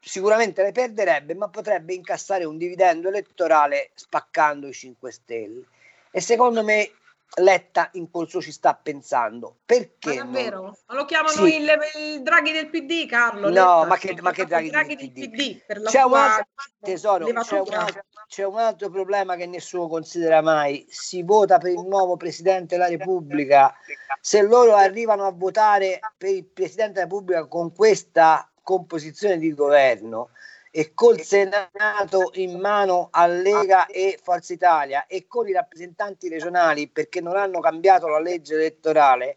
[0.00, 5.64] sicuramente le perderebbe, ma potrebbe incassare un dividendo elettorale spaccando i 5 Stelle.
[6.10, 6.90] E secondo me
[7.36, 9.60] Letta in corso ci sta pensando.
[9.64, 10.16] Perché?
[10.16, 10.62] Ma davvero?
[10.62, 10.74] Non...
[10.86, 11.56] Ma lo chiamano sì.
[11.56, 13.48] il, il, Draghi del PD, Carlo?
[13.48, 15.30] No, Letta, ma che, ma che Draghi, Draghi del PD?
[15.30, 16.46] PD per la c'è, un altro,
[16.80, 20.84] tesoro, c'è, un altro, c'è un altro problema che nessuno considera mai.
[20.90, 23.74] Si vota per il nuovo Presidente della Repubblica.
[24.20, 30.30] Se loro arrivano a votare per il Presidente della Repubblica con questa composizione di governo
[30.74, 36.88] e col Senato in mano a Lega e Forza Italia e con i rappresentanti regionali
[36.88, 39.36] perché non hanno cambiato la legge elettorale,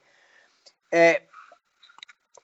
[0.87, 1.27] eh,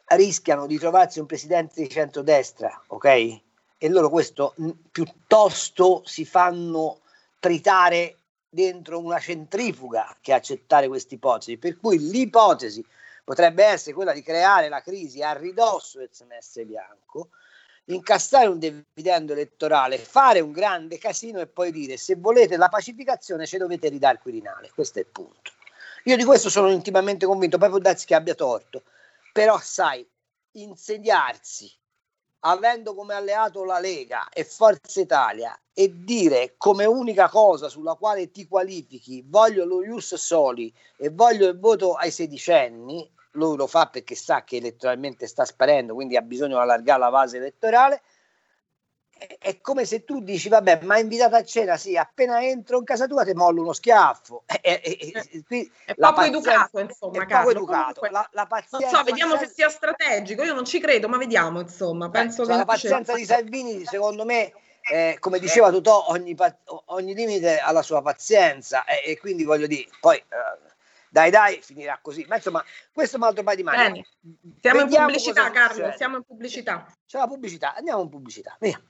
[0.08, 3.06] rischiano di trovarsi un presidente di centrodestra, ok?
[3.78, 4.54] E loro questo
[4.92, 7.00] piuttosto si fanno
[7.40, 8.18] tritare
[8.50, 11.58] dentro una centrifuga che accettare questa ipotesi.
[11.58, 12.86] Per cui l'ipotesi
[13.24, 17.30] potrebbe essere quella di creare la crisi a ridosso del semestre bianco,
[17.94, 23.46] incastrare un dividendo elettorale, fare un grande casino e poi dire se volete la pacificazione
[23.46, 24.72] ci dovete ridare il Quirinale.
[24.74, 25.52] Questo è il punto.
[26.06, 28.84] Io di questo sono intimamente convinto, poi può darsi che abbia torto,
[29.32, 30.08] però sai,
[30.54, 31.72] insediarsi
[32.42, 38.32] avendo come alleato la Lega e Forza Italia e dire come unica cosa sulla quale
[38.32, 43.88] ti qualifichi voglio lo Ius Soli e voglio il voto ai sedicenni, lui lo fa
[43.88, 48.02] perché sa che elettoralmente sta sparendo, quindi ha bisogno di allargare la base elettorale.
[49.38, 53.06] È, come se tu dici, vabbè, ma invitato a cena, sì, appena entro in casa
[53.06, 54.42] tua ti mollo uno schiaffo.
[54.48, 57.52] È, è, è poco educato, insomma, Carlo.
[57.52, 58.02] Educato.
[58.10, 60.42] La, la pazienza, non so, vediamo pazienza, se sia strategico.
[60.44, 62.10] Io non ci credo, ma vediamo, insomma.
[62.10, 64.54] Penso che la pazienza di Salvini, secondo me,
[64.92, 66.36] eh, come diceva Totò, ogni,
[66.86, 70.26] ogni, limite ha la sua pazienza e, e quindi voglio dire, poi eh,
[71.12, 74.56] dai dai finirà così ma insomma questo è un altro paio di mani Bene.
[74.62, 75.98] siamo in pubblicità Carlo succede.
[75.98, 78.82] siamo in pubblicità c'è la pubblicità andiamo in pubblicità via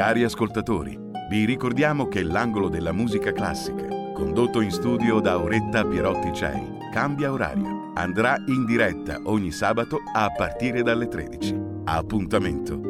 [0.00, 6.32] Cari ascoltatori, vi ricordiamo che l'angolo della musica classica, condotto in studio da Auretta Pierotti
[6.32, 7.92] Cei, cambia orario.
[7.96, 11.54] Andrà in diretta ogni sabato a partire dalle 13.
[11.84, 12.89] Appuntamento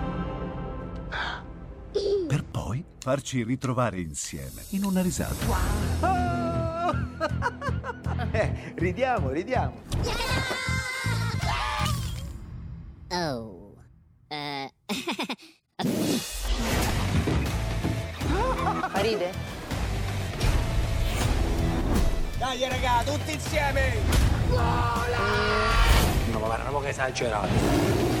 [2.51, 5.45] poi farci ritrovare insieme in una risata.
[5.45, 6.95] Wow.
[8.31, 9.81] eh, ridiamo, ridiamo.
[13.09, 13.59] Oh.
[18.33, 19.01] Uh.
[19.01, 19.33] Ride?
[22.37, 23.97] Dai raga, tutti insieme!
[24.47, 25.17] Vola!
[26.31, 28.20] No, ma guarda, un po' che esagerato.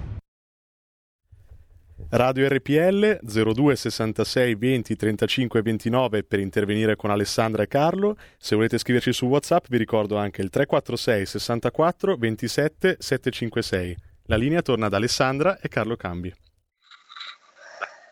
[2.11, 8.17] Radio RPL 02 66 20 35 29 per intervenire con Alessandra e Carlo.
[8.37, 13.97] Se volete scriverci su WhatsApp vi ricordo anche il 346 64 27 756.
[14.25, 16.33] La linea torna ad Alessandra e Carlo Cambi.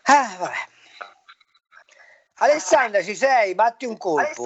[0.04, 0.79] Ah, vabbè.
[2.42, 3.54] Alessandra, ci sei?
[3.54, 4.44] Batti un colpo.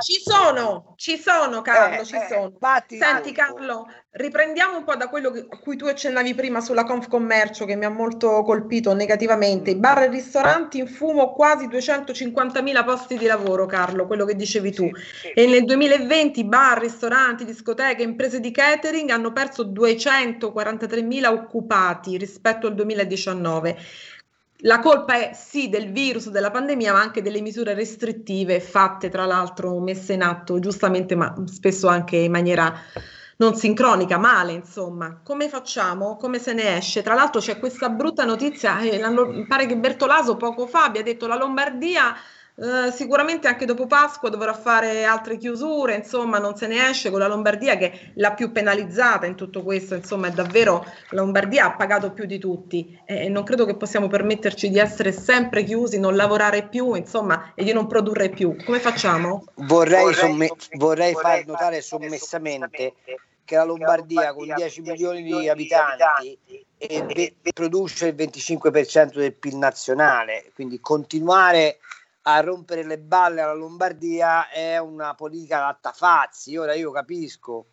[0.00, 2.52] Ci sono, ci sono Carlo, eh, ci eh, sono.
[2.86, 7.74] Senti Carlo, riprendiamo un po' da quello a cui tu accennavi prima sulla Confcommercio che
[7.74, 9.70] mi ha molto colpito negativamente.
[9.70, 14.72] I bar e ristoranti in fumo quasi 250.000 posti di lavoro, Carlo, quello che dicevi
[14.72, 14.88] tu.
[14.94, 15.28] Sì, sì.
[15.30, 22.74] E nel 2020 bar, ristoranti, discoteche, imprese di catering hanno perso 243.000 occupati rispetto al
[22.74, 23.76] 2019
[24.62, 29.24] la colpa è sì del virus, della pandemia, ma anche delle misure restrittive fatte, tra
[29.24, 32.74] l'altro, messe in atto giustamente, ma spesso anche in maniera
[33.36, 35.20] non sincronica, male, insomma.
[35.22, 36.16] Come facciamo?
[36.16, 37.02] Come se ne esce?
[37.02, 39.00] Tra l'altro c'è questa brutta notizia, eh,
[39.48, 42.14] pare che Bertolaso poco fa abbia detto la Lombardia
[42.60, 47.18] Uh, sicuramente anche dopo Pasqua dovrà fare altre chiusure, insomma non se ne esce con
[47.18, 51.64] la Lombardia che è la più penalizzata in tutto questo, insomma è davvero la Lombardia
[51.64, 55.98] ha pagato più di tutti e non credo che possiamo permetterci di essere sempre chiusi,
[55.98, 58.54] non lavorare più, insomma e di non produrre più.
[58.62, 59.44] Come facciamo?
[59.54, 62.92] Vorrei, somme- vorrei far notare sommessamente
[63.42, 66.38] che la Lombardia con 10 milioni di abitanti
[66.76, 73.54] e ve- produce il 25% del PIL nazionale, quindi continuare a rompere le balle alla
[73.54, 76.56] Lombardia è una politica lattafazzi.
[76.56, 77.66] Ora io capisco.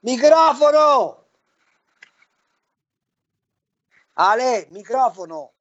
[0.00, 1.26] Microfono!
[4.14, 5.52] Ale, microfono!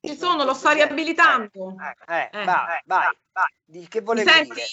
[0.00, 1.76] Ci sono, lo sto riabilitando.
[2.06, 3.54] Eh, vai, vai, vai.
[3.64, 4.54] Di- Che volevi senti?
[4.54, 4.66] dire?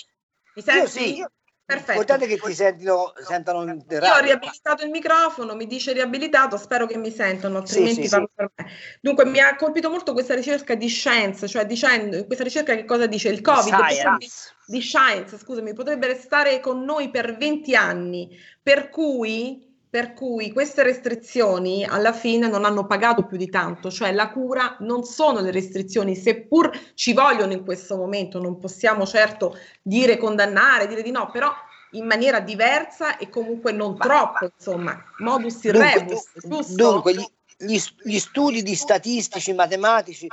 [0.56, 0.80] Mi senti?
[0.80, 1.28] Io sì.
[1.68, 2.14] Perfetto.
[2.14, 4.22] È che ti sentino, sentano in Io ho radio.
[4.24, 8.26] riabilitato il microfono, mi dice riabilitato, spero che mi sentano, Sì, altrimenti sì, sì.
[8.34, 8.66] per me.
[9.02, 13.06] Dunque, mi ha colpito molto questa ricerca di scienza, cioè dicendo, questa ricerca che cosa
[13.06, 13.28] dice?
[13.28, 13.96] Il Covid Science.
[14.02, 14.26] potrebbe-
[14.66, 18.30] di science, scusami, potrebbe restare con noi per 20 anni,
[18.64, 24.12] per cui, per cui queste restrizioni alla fine non hanno pagato più di tanto, cioè
[24.12, 29.58] la cura non sono le restrizioni, seppur ci vogliono in questo momento, non possiamo certo
[29.82, 31.52] dire condannare, dire di no, però
[31.92, 36.76] in maniera diversa e comunque non troppo, insomma, modus Dunque, rebus, giusto?
[36.76, 37.26] Dunque, gli,
[37.58, 40.28] gli- gli studi di statistici matematici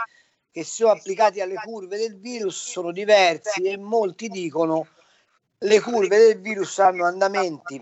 [0.50, 4.86] che sono applicati alle curve del virus sono diversi e molti dicono
[5.58, 7.80] le curve del virus hanno andamenti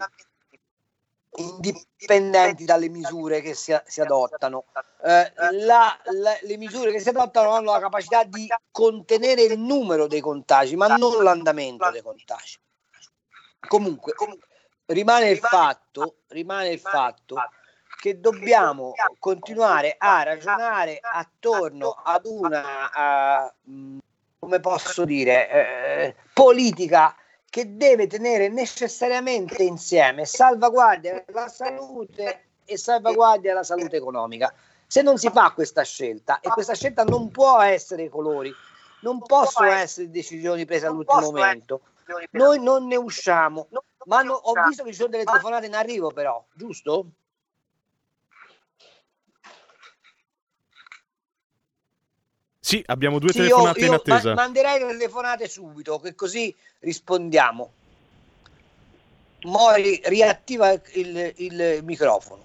[1.35, 4.65] indipendenti dalle misure che si, si adottano.
[5.03, 10.07] Eh, la- la- le misure che si adottano hanno la capacità di contenere il numero
[10.07, 12.59] dei contagi, ma non l'andamento dei contagi.
[13.67, 14.15] Comunque,
[14.87, 17.37] rimane il fatto, rimane il fatto
[18.01, 23.99] che dobbiamo continuare a ragionare attorno ad una, mh,
[24.41, 27.15] come posso dire, eh, politica
[27.53, 34.51] che deve tenere necessariamente insieme salvaguardia della salute e salvaguardia della salute economica.
[34.87, 38.51] Se non si fa questa scelta, e questa scelta non può essere i colori,
[39.01, 41.83] non possono essere decisioni prese all'ultimo momento,
[42.31, 43.69] noi non ne usciamo.
[44.07, 47.05] Ma no- ho visto che ci sono delle telefonate in arrivo, però, giusto?
[52.73, 54.29] Sì, abbiamo due Sì, io- telefonate io in attesa.
[54.31, 57.71] ma- manderei le telefonate subito, che così rispondiamo.
[59.43, 62.43] Mori riattiva il, il microfono.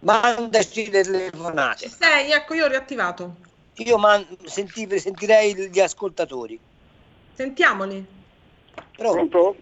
[0.00, 1.88] Mandaci le telefonate.
[1.88, 3.36] Sei, ecco, io ho riattivato.
[3.76, 6.60] Io man- senti- sentirei gli ascoltatori.
[7.32, 8.04] Sentiamoli.
[8.96, 9.56] Pronto?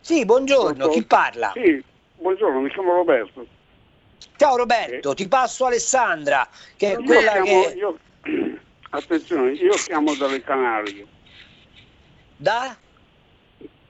[0.00, 0.88] Sì, buongiorno, Pronto?
[0.88, 1.52] chi parla?
[1.52, 3.46] Sì, buongiorno, mi chiamo Roberto.
[4.38, 7.74] Ciao Roberto, ti passo Alessandra, che è Io quella chiamo- che...
[7.76, 7.98] io-
[8.90, 11.04] attenzione, io chiamo dalle Canarie.
[12.36, 12.78] Da?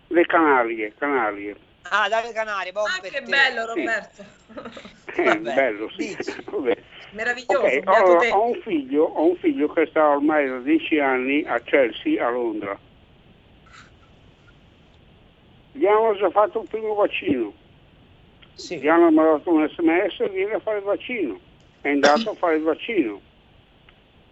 [0.07, 1.55] Le Canarie, Canarie.
[1.91, 3.25] Ah, dalle Canarie, buon per Che te.
[3.25, 4.25] bello, Roberto.
[5.19, 6.17] Eh, bello, sì.
[6.49, 6.79] Vabbè.
[7.11, 7.67] Meraviglioso.
[7.67, 11.45] Ok, beato allora, ho un figlio, ho un figlio che sta ormai da 10 anni
[11.45, 12.79] a Chelsea, a Londra.
[15.73, 17.53] Gli hanno già fatto il primo vaccino.
[18.67, 21.39] Gli hanno mandato un sms e viene a fare il vaccino.
[21.81, 23.21] È andato a fare il vaccino.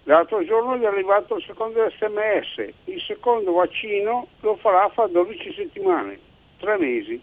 [0.04, 2.72] L'altro giorno gli è arrivato il secondo sms.
[2.84, 6.18] Il secondo vaccino lo farà fra 12 settimane,
[6.58, 7.20] 3 mesi.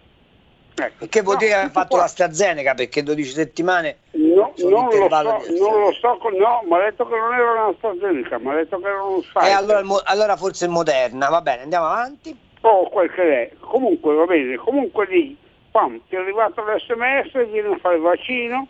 [0.76, 1.06] Ecco.
[1.08, 5.22] Che vuol No, dire che ha fatto l'AstraZeneca perché 12 settimane No, non lo so,
[5.70, 8.80] non lo so, no, mi ha detto che non era una AstraZeneca, mi ha detto
[8.80, 9.56] che era un E Pfizer.
[9.56, 12.36] allora, il mo- allora forse Moderna, va bene, andiamo avanti.
[12.62, 13.52] o quel che è.
[13.60, 15.38] Comunque va bene, comunque lì,
[15.74, 18.68] pam, ti è arrivato l'SMS, vieni a fare il vaccino,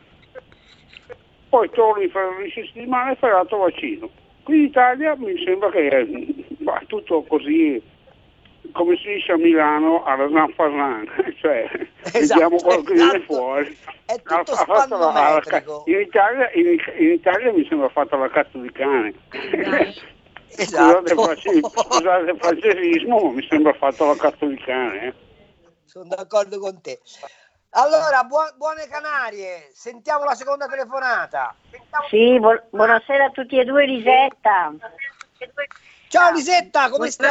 [1.50, 4.10] poi torni fra 12 settimane e fai l'altro vaccino.
[4.44, 6.26] Qui in Italia mi sembra che eh,
[6.60, 7.82] va tutto così,
[8.72, 11.08] come si dice a Milano, alla Zanfarran,
[11.40, 11.70] cioè
[12.12, 13.78] vediamo quello che viene fuori.
[14.06, 18.16] È Ha- ha fatto la- la ca- in, Italia, in, in Italia mi sembra fatta
[18.18, 19.14] la cazzo di cane.
[20.56, 25.08] Scusate, il francesi- scusate il francesismo, ma mi sembra fatto la cazzo di cane.
[25.08, 25.14] eh.
[25.86, 27.00] Sono d'accordo con te.
[27.76, 31.56] Allora, buo- buone Canarie, sentiamo la seconda telefonata.
[32.10, 34.74] Sì, bu- buonasera a tutti e due, Lisetta.
[36.08, 37.30] Ciao Lisetta, come stai?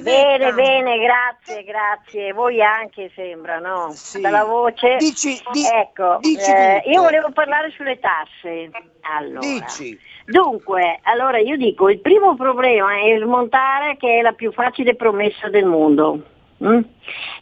[0.00, 2.32] Bene, bene, grazie, grazie.
[2.32, 3.92] Voi anche sembra, no?
[4.22, 4.96] Dalla voce.
[4.96, 5.38] Dici,
[5.70, 8.70] ecco, dici eh, io volevo parlare sulle tasse.
[9.02, 9.40] Allora.
[9.40, 10.00] Dici.
[10.24, 15.50] Dunque, allora io dico, il primo problema è smontare che è la più facile promessa
[15.50, 16.34] del mondo.
[16.64, 16.80] Mm?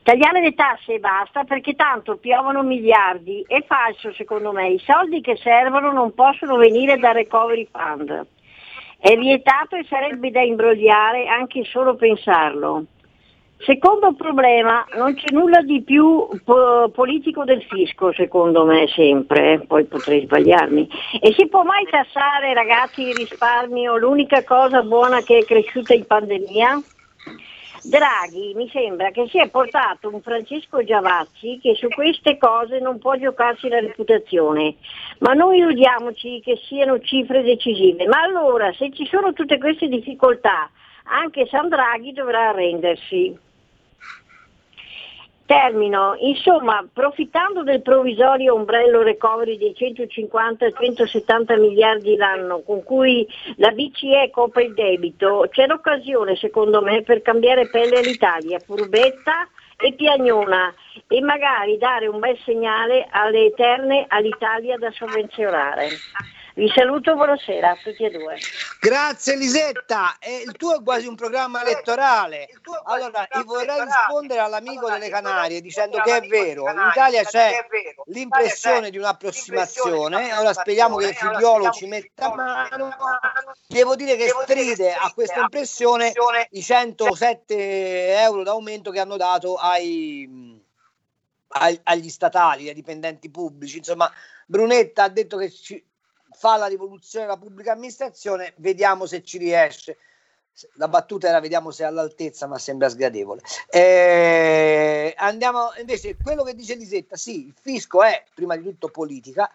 [0.02, 3.44] Tagliare le tasse e basta perché tanto piovono miliardi.
[3.46, 8.26] È falso secondo me, i soldi che servono non possono venire dal recovery fund.
[8.98, 12.86] È vietato e sarebbe da imbrogliare anche solo pensarlo.
[13.58, 19.84] Secondo problema, non c'è nulla di più po- politico del fisco, secondo me sempre, poi
[19.84, 20.88] potrei sbagliarmi.
[21.20, 26.06] E si può mai tassare, ragazzi, il risparmio, l'unica cosa buona che è cresciuta in
[26.06, 26.82] pandemia?
[27.86, 32.98] Draghi mi sembra che si è portato un Francesco Giavazzi che su queste cose non
[32.98, 34.76] può giocarsi la reputazione,
[35.18, 38.06] ma non illudiamoci che siano cifre decisive.
[38.06, 40.70] Ma allora, se ci sono tutte queste difficoltà,
[41.02, 43.36] anche San Draghi dovrà arrendersi.
[45.46, 53.26] Termino, insomma, approfittando del provvisorio ombrello recovery dei 150-170 miliardi l'anno con cui
[53.56, 59.92] la BCE copre il debito, c'è l'occasione secondo me per cambiare pelle all'Italia, furbetta e
[59.92, 60.72] piagnona
[61.08, 65.88] e magari dare un bel segnale alle eterne all'Italia da sovvenzionare.
[66.56, 68.38] Vi saluto, buonasera a tutti e due.
[68.78, 72.46] Grazie Elisetta, e il tuo è quasi un programma elettorale.
[72.84, 77.66] Allora, io vorrei rispondere all'amico delle Canarie dicendo che è vero, in Italia c'è
[78.04, 82.94] l'impressione di un'approssimazione, ora speriamo che il figliolo ci metta mano.
[83.66, 86.12] Devo dire che stride a questa impressione
[86.50, 90.62] i 107 euro d'aumento che hanno dato ai-
[91.48, 93.78] agli statali, ai dipendenti pubblici.
[93.78, 94.08] Insomma,
[94.46, 95.84] Brunetta ha detto che ci,
[96.34, 99.98] fa la rivoluzione della pubblica amministrazione, vediamo se ci riesce.
[100.74, 103.40] La battuta era vediamo se è all'altezza, ma sembra sgradevole.
[103.68, 109.50] Eh, andiamo invece quello che dice Lisetta, sì, il fisco è prima di tutto politica.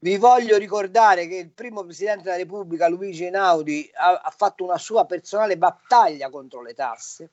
[0.00, 4.78] Vi voglio ricordare che il primo presidente della Repubblica, Luigi Einaudi, ha, ha fatto una
[4.78, 7.30] sua personale battaglia contro le tasse.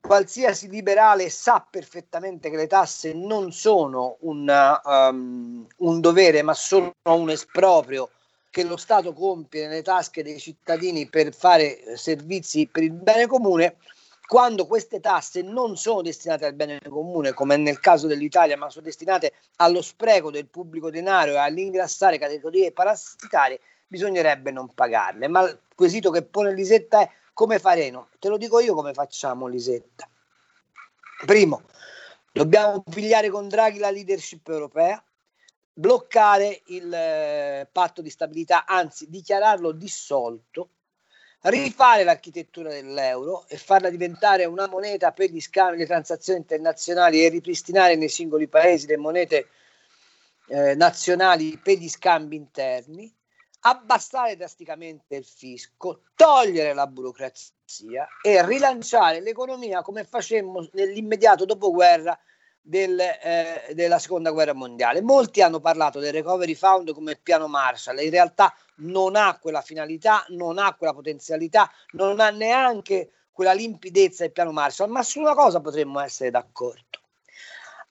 [0.00, 6.92] Qualsiasi liberale sa perfettamente che le tasse non sono un, um, un dovere, ma sono
[7.02, 8.10] un esproprio
[8.50, 13.26] che lo Stato compie nelle tasche dei cittadini per fare eh, servizi per il bene
[13.26, 13.76] comune,
[14.26, 18.84] quando queste tasse non sono destinate al bene comune, come nel caso dell'Italia, ma sono
[18.84, 25.26] destinate allo spreco del pubblico denaro e all'ingrassare categorie parassitarie, bisognerebbe non pagarle.
[25.26, 28.08] Ma il quesito che pone Lisetta è come faremo?
[28.18, 30.08] Te lo dico io come facciamo, Lisetta.
[31.26, 31.62] Primo,
[32.32, 35.02] dobbiamo pigliare con Draghi la leadership europea,
[35.72, 40.70] bloccare il eh, patto di stabilità, anzi dichiararlo dissolto,
[41.42, 47.28] rifare l'architettura dell'euro e farla diventare una moneta per gli scambi, le transazioni internazionali e
[47.28, 49.48] ripristinare nei singoli paesi le monete
[50.48, 53.10] eh, nazionali per gli scambi interni,
[53.60, 62.18] abbassare drasticamente il fisco, togliere la burocrazia e rilanciare l'economia come facemmo nell'immediato dopoguerra
[62.62, 65.00] del, eh, della seconda guerra mondiale.
[65.00, 70.24] Molti hanno parlato del recovery fund come piano Marshall, in realtà non ha quella finalità,
[70.28, 75.34] non ha quella potenzialità, non ha neanche quella limpidezza del piano Marshall, ma su una
[75.34, 76.98] cosa potremmo essere d'accordo.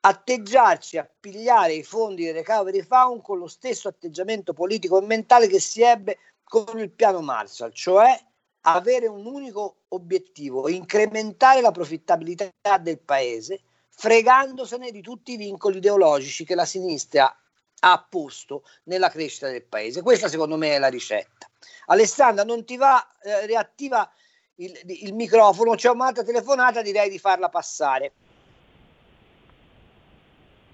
[0.01, 5.47] Atteggiarci a pigliare i fondi del recovery fund con lo stesso atteggiamento politico e mentale
[5.47, 8.17] che si ebbe con il piano Marshall, cioè
[8.61, 13.61] avere un unico obiettivo, incrementare la profittabilità del paese
[13.99, 17.35] fregandosene di tutti i vincoli ideologici che la sinistra
[17.81, 20.01] ha posto nella crescita del paese.
[20.01, 21.49] Questa secondo me è la ricetta.
[21.87, 24.09] Alessandra, non ti va, eh, riattiva
[24.55, 28.13] il, il microfono, c'è un'altra telefonata, direi di farla passare.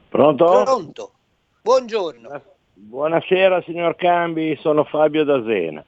[0.08, 0.46] Pronto?
[0.46, 1.14] Pronto.
[1.64, 2.44] Buongiorno.
[2.74, 5.84] Buonasera signor Cambi, sono Fabio da Zena.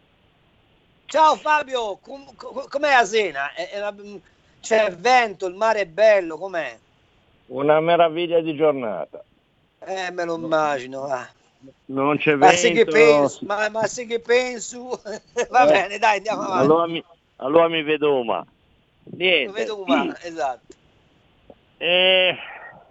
[1.05, 3.53] Ciao Fabio, com- com- com'è a Zena?
[3.53, 3.95] È- è una-
[4.59, 6.79] c'è vento, il mare è bello, com'è?
[7.47, 9.23] Una meraviglia di giornata.
[9.79, 11.01] Eh, me lo immagino.
[11.01, 11.27] va.
[11.85, 12.91] Non c'è Ma se che vento.
[12.91, 15.01] penso, ma, ma se che penso,
[15.49, 16.63] va Eh, bene, dai, andiamo avanti.
[16.65, 17.03] Allora mi,
[17.37, 18.23] allora mi vedo.
[18.23, 18.45] Lo
[19.15, 19.51] Niente.
[19.51, 20.73] vedo umano, esatto.
[21.77, 22.35] Eh,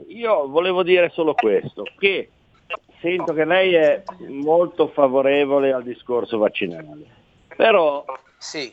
[0.09, 2.31] io volevo dire solo questo, che
[3.01, 7.05] sento che lei è molto favorevole al discorso vaccinale,
[7.57, 8.05] però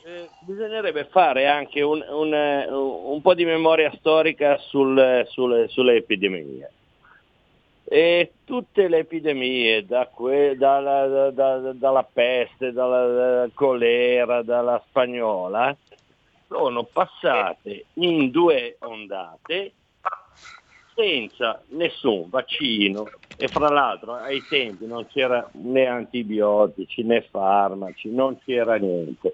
[0.06, 5.96] eh, bisognerebbe fare anche un, un, eh, un po' di memoria storica sul- sulle, sulle
[5.96, 6.72] epidemie.
[7.86, 14.82] E tutte le epidemie, da que- dalla, da- da- dalla peste, dalla, dalla colera, dalla
[14.88, 15.76] spagnola,
[16.48, 19.74] sono passate in due ondate
[20.96, 28.38] senza nessun vaccino e fra l'altro ai tempi non c'era né antibiotici né farmaci, non
[28.40, 29.34] c'era niente.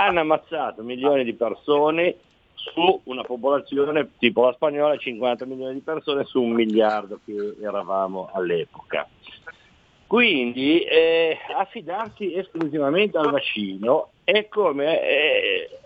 [0.00, 2.16] Hanno ammazzato milioni di persone
[2.54, 8.30] su una popolazione tipo la spagnola, 50 milioni di persone su un miliardo che eravamo
[8.32, 9.06] all'epoca.
[10.06, 15.78] Quindi eh, affidarsi esclusivamente al vaccino è come eh,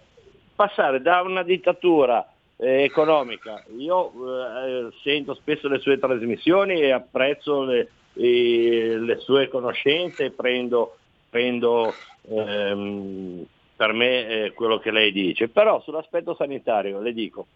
[0.55, 2.25] passare da una dittatura
[2.57, 3.65] eh, economica.
[3.77, 10.99] Io eh, sento spesso le sue trasmissioni e apprezzo le, le sue conoscenze prendo,
[11.29, 11.93] prendo
[12.29, 13.45] ehm,
[13.77, 15.49] per me eh, quello che lei dice.
[15.49, 17.47] Però sull'aspetto sanitario le dico,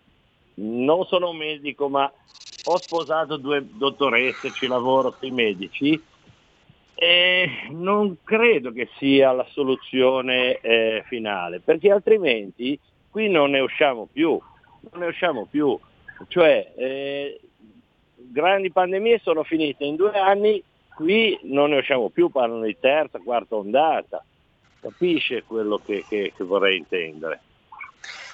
[0.54, 2.10] non sono un medico, ma
[2.64, 6.02] ho sposato due dottoresse, ci lavoro con i medici
[7.00, 14.08] e non credo che sia la soluzione eh, finale, perché altrimenti qui non ne usciamo
[14.12, 14.36] più,
[14.90, 15.78] non ne usciamo più.
[16.26, 17.40] Cioè, eh,
[18.16, 20.60] grandi pandemie sono finite in due anni,
[20.96, 24.24] qui non ne usciamo più, parlano di terza, quarta ondata.
[24.80, 27.40] Capisce quello che, che, che vorrei intendere?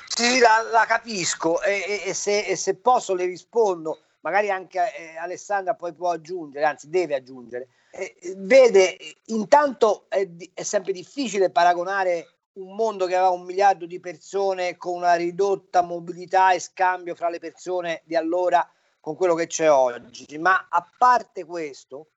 [0.06, 4.78] Sì, la, la capisco e, e, e, se, e, se, posso le rispondo, magari anche
[4.94, 7.68] eh, Alessandra poi può aggiungere, anzi deve aggiungere.
[7.90, 13.98] Eh, vede, intanto è, è sempre difficile paragonare un mondo che aveva un miliardo di
[13.98, 18.68] persone con una ridotta mobilità e scambio fra le persone di allora
[19.00, 20.38] con quello che c'è oggi.
[20.38, 22.10] Ma a parte questo,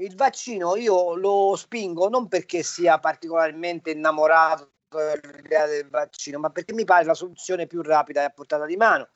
[0.00, 6.72] il vaccino io lo spingo non perché sia particolarmente innamorato dell'idea del vaccino, ma perché
[6.72, 9.08] mi pare la soluzione più rapida e a portata di mano.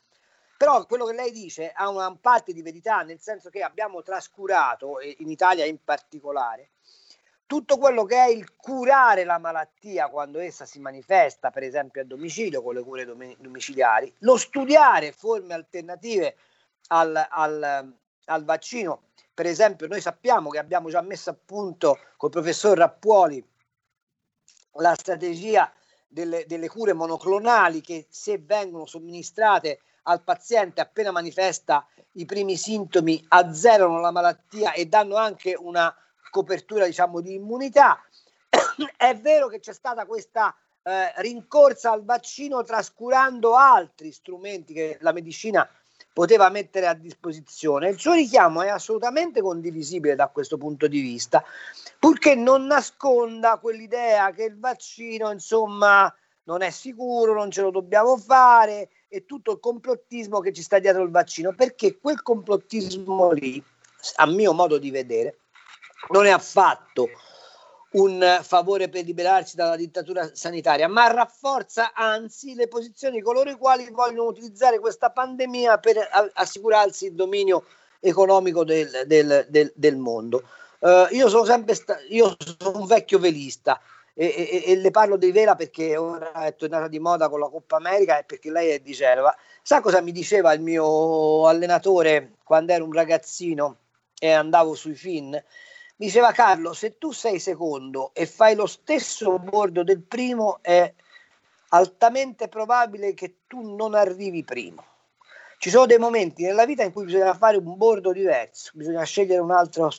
[0.57, 4.99] Però quello che lei dice ha una parte di verità, nel senso che abbiamo trascurato,
[5.17, 6.71] in Italia in particolare,
[7.45, 12.05] tutto quello che è il curare la malattia quando essa si manifesta, per esempio a
[12.05, 16.35] domicilio con le cure domiciliari, lo studiare forme alternative
[16.87, 17.93] al, al,
[18.25, 19.03] al vaccino.
[19.33, 23.43] Per esempio, noi sappiamo che abbiamo già messo a punto col professor Rappuoli
[24.73, 25.71] la strategia
[26.07, 33.23] delle, delle cure monoclonali che se vengono somministrate al paziente appena manifesta i primi sintomi
[33.29, 35.95] azzerano la malattia e danno anche una
[36.29, 37.99] copertura diciamo di immunità.
[38.97, 45.11] È vero che c'è stata questa eh, rincorsa al vaccino trascurando altri strumenti che la
[45.11, 45.67] medicina
[46.13, 47.89] poteva mettere a disposizione.
[47.89, 51.43] Il suo richiamo è assolutamente condivisibile da questo punto di vista,
[51.99, 58.17] purché non nasconda quell'idea che il vaccino, insomma, non è sicuro, non ce lo dobbiamo
[58.17, 63.63] fare e tutto il complottismo che ci sta dietro il vaccino, perché quel complottismo lì,
[64.17, 65.39] a mio modo di vedere,
[66.09, 67.09] non è affatto
[67.93, 73.55] un favore per liberarci dalla dittatura sanitaria, ma rafforza anzi le posizioni di coloro i
[73.55, 75.97] quali vogliono utilizzare questa pandemia per
[76.33, 77.65] assicurarsi il dominio
[77.99, 80.43] economico del, del, del, del mondo.
[80.79, 83.79] Uh, io sono sempre sta- io sono un vecchio velista
[84.13, 87.47] e, e, e, le parlo di vela perché ora è tornata di moda con la
[87.47, 89.33] Coppa America e perché lei è di Genova.
[89.61, 93.77] Sa cosa mi diceva il mio allenatore quando ero un ragazzino
[94.19, 95.41] e andavo sui fin?
[96.03, 100.93] Diceva Carlo, se tu sei secondo e fai lo stesso bordo del primo, è
[101.69, 104.83] altamente probabile che tu non arrivi primo.
[105.57, 109.39] Ci sono dei momenti nella vita in cui bisogna fare un bordo diverso, bisogna scegliere
[109.39, 109.91] un altro,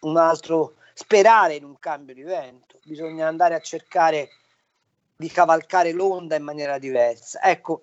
[0.00, 4.30] un altro sperare in un cambio di vento, bisogna andare a cercare
[5.14, 7.40] di cavalcare l'onda in maniera diversa.
[7.40, 7.82] Ecco,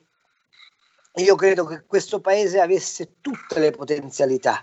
[1.13, 4.61] io credo che questo paese avesse tutte le potenzialità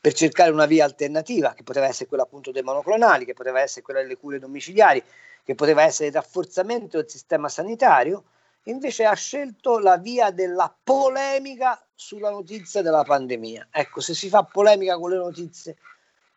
[0.00, 3.82] per cercare una via alternativa, che poteva essere quella appunto dei monoclonali, che poteva essere
[3.82, 5.02] quella delle cure domiciliari,
[5.42, 8.24] che poteva essere il rafforzamento del sistema sanitario,
[8.64, 13.68] invece ha scelto la via della polemica sulla notizia della pandemia.
[13.70, 15.76] Ecco, se si fa polemica con le notizie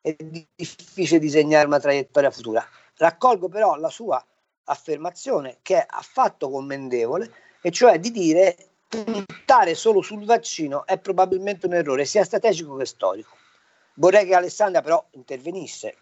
[0.01, 2.65] è difficile disegnare una traiettoria futura.
[2.97, 4.23] Raccolgo però la sua
[4.65, 7.31] affermazione che è affatto commendevole,
[7.61, 8.55] e cioè di dire
[8.87, 13.37] puntare solo sul vaccino è probabilmente un errore sia strategico che storico.
[14.01, 15.95] Vorrei che Alessandra però intervenisse.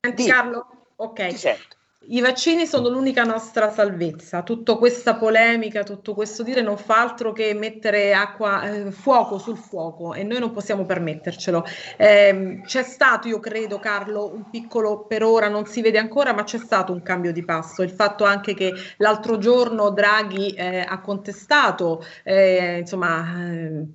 [0.00, 1.26] Senti Carlo, ok.
[1.26, 1.76] Ti sento.
[2.02, 4.42] I vaccini sono l'unica nostra salvezza.
[4.42, 9.58] Tutta questa polemica, tutto questo dire non fa altro che mettere acqua, eh, fuoco sul
[9.58, 11.62] fuoco e noi non possiamo permettercelo.
[11.98, 16.42] Eh, c'è stato, io credo, Carlo, un piccolo per ora non si vede ancora, ma
[16.42, 17.82] c'è stato un cambio di passo.
[17.82, 23.86] Il fatto anche che l'altro giorno Draghi eh, ha contestato, eh, insomma, eh,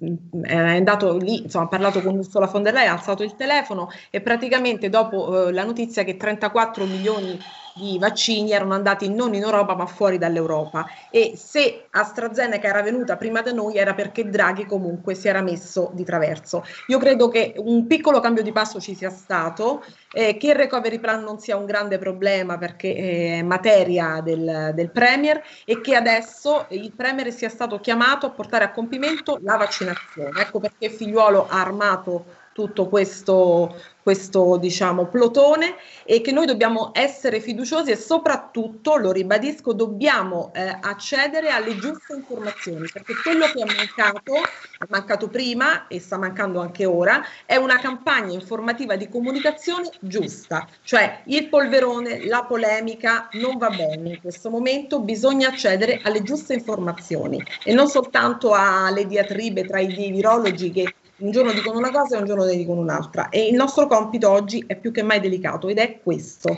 [0.44, 3.90] è andato lì, insomma, ha parlato con Ursula von der Leyen, ha alzato il telefono
[4.12, 7.40] e praticamente dopo eh, la notizia che 34 milioni
[7.78, 13.18] di vaccini erano andati non in Europa ma fuori dall'Europa e se AstraZeneca era venuta
[13.18, 16.64] prima da noi era perché Draghi comunque si era messo di traverso.
[16.88, 21.00] Io credo che un piccolo cambio di passo ci sia stato, eh, che il recovery
[21.00, 26.68] plan non sia un grande problema perché è materia del, del Premier e che adesso
[26.70, 30.40] il Premier sia stato chiamato a portare a compimento la vaccinazione.
[30.40, 35.76] Ecco perché Figliuolo ha armato tutto questo, questo diciamo, plotone
[36.06, 42.14] e che noi dobbiamo essere fiduciosi e soprattutto, lo ribadisco, dobbiamo eh, accedere alle giuste
[42.14, 47.58] informazioni perché quello che è mancato, è mancato prima e sta mancando anche ora, è
[47.58, 54.22] una campagna informativa di comunicazione giusta, cioè il polverone, la polemica non va bene in
[54.22, 60.72] questo momento, bisogna accedere alle giuste informazioni e non soltanto alle diatribe tra i virologi
[60.72, 63.30] che un giorno dicono una cosa e un giorno ne dicono un'altra.
[63.30, 66.58] E il nostro compito oggi è più che mai delicato ed è questo.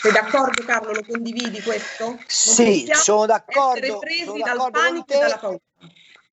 [0.00, 0.92] Sei d'accordo Carlo?
[0.92, 2.04] Lo condividi questo?
[2.04, 3.78] Non sì, sono d'accordo.
[3.78, 5.58] Essere presi sono dal d'accordo panico con e dalla paura.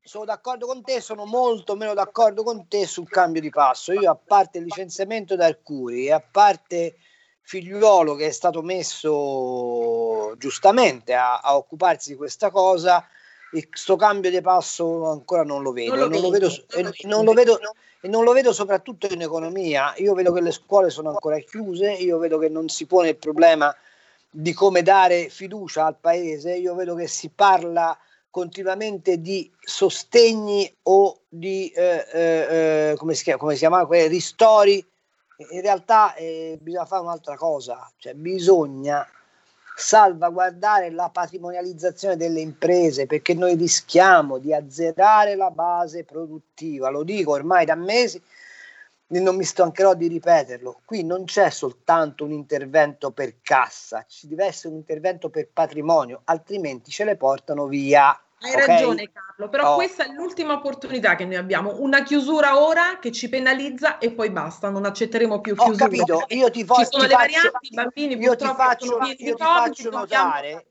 [0.05, 3.93] Sono d'accordo con te, sono molto meno d'accordo con te sul cambio di passo.
[3.93, 6.97] Io, a parte il licenziamento da Arcuri e a parte
[7.45, 13.05] figliuolo che è stato messo giustamente a, a occuparsi di questa cosa,
[13.67, 15.95] questo cambio di passo ancora non lo vedo.
[15.95, 17.07] Non lo Non lo vedo, non lo e vedi.
[17.07, 17.59] non lo vedo-
[18.01, 19.93] e non lo vedo soprattutto in economia.
[19.97, 23.17] Io vedo che le scuole sono ancora chiuse, io vedo che non si pone il
[23.17, 23.73] problema
[24.29, 27.97] di come dare fiducia al paese, io vedo che si parla
[28.29, 34.83] continuamente di sostegni o di eh, eh, eh, come, si chiama, come si chiama, ristori.
[35.51, 39.07] In realtà eh, bisogna fare un'altra cosa, cioè bisogna
[39.83, 47.31] salvaguardare la patrimonializzazione delle imprese perché noi rischiamo di azzerare la base produttiva, lo dico
[47.31, 48.21] ormai da mesi
[49.07, 54.29] e non mi stancherò di ripeterlo, qui non c'è soltanto un intervento per cassa, ci
[54.29, 58.17] deve essere un intervento per patrimonio, altrimenti ce le portano via.
[58.43, 58.65] Hai ok?
[58.67, 59.75] ragione Carlo, però Oh.
[59.75, 64.31] questa è l'ultima opportunità che noi abbiamo, una chiusura ora che ci penalizza e poi
[64.31, 65.85] basta, non accetteremo più Ho chiusura.
[65.85, 69.15] capito, io ti, fo- Ci sono le faccio, varianti, i bambini io ti faccio, io
[69.15, 70.67] ti faccio dobbiamo- notare,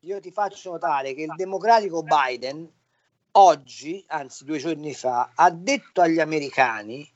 [0.00, 2.66] io ti faccio notare che il democratico Biden
[3.32, 7.06] oggi, anzi due giorni fa, ha detto agli americani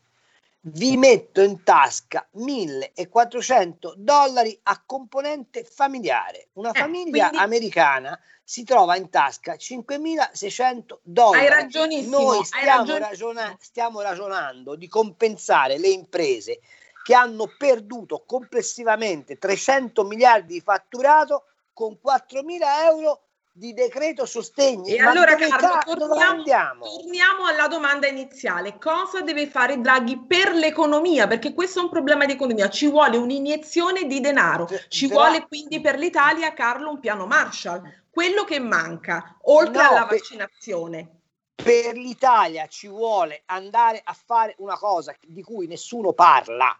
[0.67, 6.49] vi metto in tasca 1400 dollari a componente familiare.
[6.55, 11.45] Una famiglia Eh, quindi- americana si trova in tasca 5600 dollari.
[11.45, 16.61] Hai ragionissimo, Noi stiamo, ragione- ragiona- stiamo ragionando di compensare le imprese
[17.03, 21.45] che hanno perduto complessivamente 300 miliardi di fatturato
[21.75, 23.24] con 4.000 euro
[23.57, 24.97] di decreto sostegni.
[24.97, 28.79] E Ma allora Carlo, torniamo, torniamo alla domanda iniziale.
[28.79, 31.29] Cosa deve fare Draghi per l'economia?
[31.29, 32.69] Perché questo è un problema di economia.
[32.69, 34.69] Ci vuole un'iniezione di denaro.
[34.89, 37.81] Ci però- vuole quindi per l'Italia, Carlo, un piano Marshall.
[38.11, 41.09] Quello che manca, oltre No, alla per- vaccinazione.
[41.55, 46.77] per l'Italia ci vuole andare a fare una cosa di cui nessuno parla,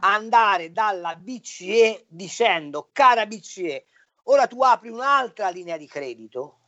[0.00, 3.86] andare dalla BCE dicendo cara BCE,
[4.24, 6.58] ora tu apri un'altra linea di credito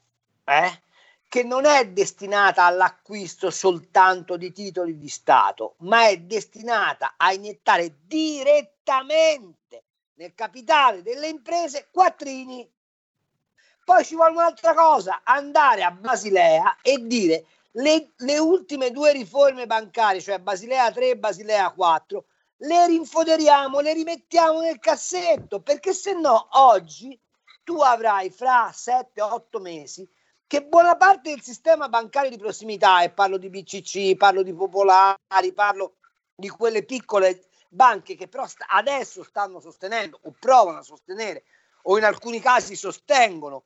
[0.44, 0.82] eh,
[1.28, 7.96] che non è destinata all'acquisto soltanto di titoli di Stato, ma è destinata a iniettare
[8.06, 9.84] direttamente
[10.14, 12.70] nel capitale delle imprese quattrini.
[13.84, 19.66] Poi ci vuole un'altra cosa, andare a Basilea e dire le, le ultime due riforme
[19.66, 22.24] bancarie, cioè Basilea 3 e Basilea 4,
[22.58, 27.18] le rinfoderiamo, le rimettiamo nel cassetto, perché se no oggi
[27.64, 30.08] tu avrai fra 7-8 mesi
[30.46, 35.52] che buona parte del sistema bancario di prossimità, e parlo di BCC, parlo di Popolari,
[35.52, 35.96] parlo
[36.34, 41.44] di quelle piccole banche che però sta- adesso stanno sostenendo o provano a sostenere
[41.82, 43.64] o in alcuni casi sostengono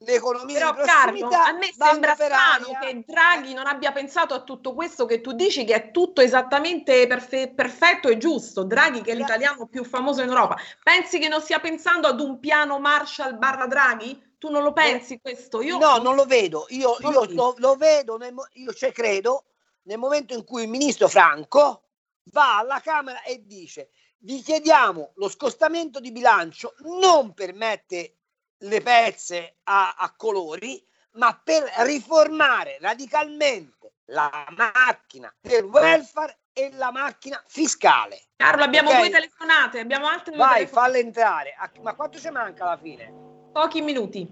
[0.00, 2.78] l'economia Però di Carlo, a me sembra strano aria.
[2.78, 7.06] che Draghi non abbia pensato a tutto questo che tu dici che è tutto esattamente
[7.06, 8.64] perfe- perfetto e giusto.
[8.64, 10.56] Draghi che è l'italiano più famoso in Europa.
[10.82, 14.26] Pensi che non stia pensando ad un piano Marshall barra Draghi?
[14.38, 15.60] Tu non lo pensi questo?
[15.62, 16.66] Io no, non lo vedo.
[16.68, 19.44] Io, io lo lo, lo vedo, nel io ci credo
[19.82, 21.82] nel momento in cui il ministro Franco
[22.30, 28.17] va alla Camera e dice vi chiediamo lo scostamento di bilancio non per mettere
[28.58, 30.82] le pezze a, a colori,
[31.12, 38.20] ma per riformare radicalmente la macchina del welfare e la macchina fiscale.
[38.36, 38.96] Carlo, abbiamo Ok?
[38.98, 40.86] due telefonate, abbiamo altre due Vai, telefonate.
[40.86, 41.54] falle entrare.
[41.82, 43.12] Ma quanto ci manca alla fine?
[43.52, 44.26] Pochi minuti.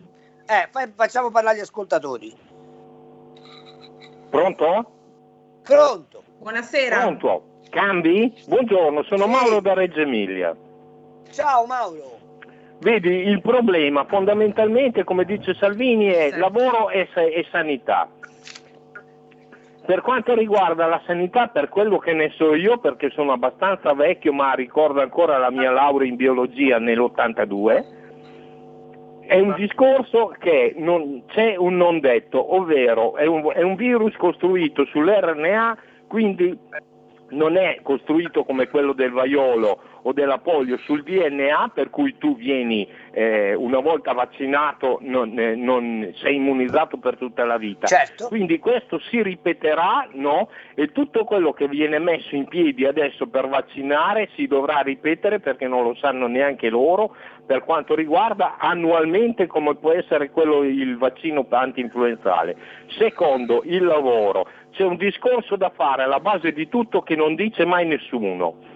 [0.47, 2.37] Eh, fai- facciamo parlare gli ascoltatori.
[4.31, 4.93] Pronto?
[5.63, 6.23] Pronto?
[6.39, 7.01] Buonasera.
[7.01, 7.61] Pronto?
[7.71, 8.33] Cambi?
[8.47, 10.57] Buongiorno, sono Mauro da Reggio Emilia.
[11.31, 12.16] Ciao Mauro.
[12.79, 18.09] Vedi, il problema fondamentalmente, come dice Salvini, è lavoro e, e sanità.
[19.87, 24.33] Per quanto riguarda la sanità, per quello che ne so io, perché sono abbastanza vecchio,
[24.33, 27.95] ma ricordo ancora la mia laurea in biologia nell'82,
[29.27, 34.15] è un discorso che non, c'è un non detto, ovvero è un, è un virus
[34.17, 36.57] costruito sull'RNA, quindi
[37.31, 42.37] non è costruito come quello del vaiolo o della polio sul DNA, per cui tu
[42.37, 47.89] vieni eh, una volta vaccinato, non, eh, non sei immunizzato per tutta la vita.
[47.89, 48.29] Certo.
[48.29, 50.49] Quindi questo si ripeterà no?
[50.77, 55.67] e tutto quello che viene messo in piedi adesso per vaccinare si dovrà ripetere perché
[55.67, 61.45] non lo sanno neanche loro per quanto riguarda annualmente come può essere quello, il vaccino
[61.49, 62.57] anti-influenzale.
[62.97, 64.47] Secondo, il lavoro.
[64.71, 68.75] C'è un discorso da fare alla base di tutto che non dice mai nessuno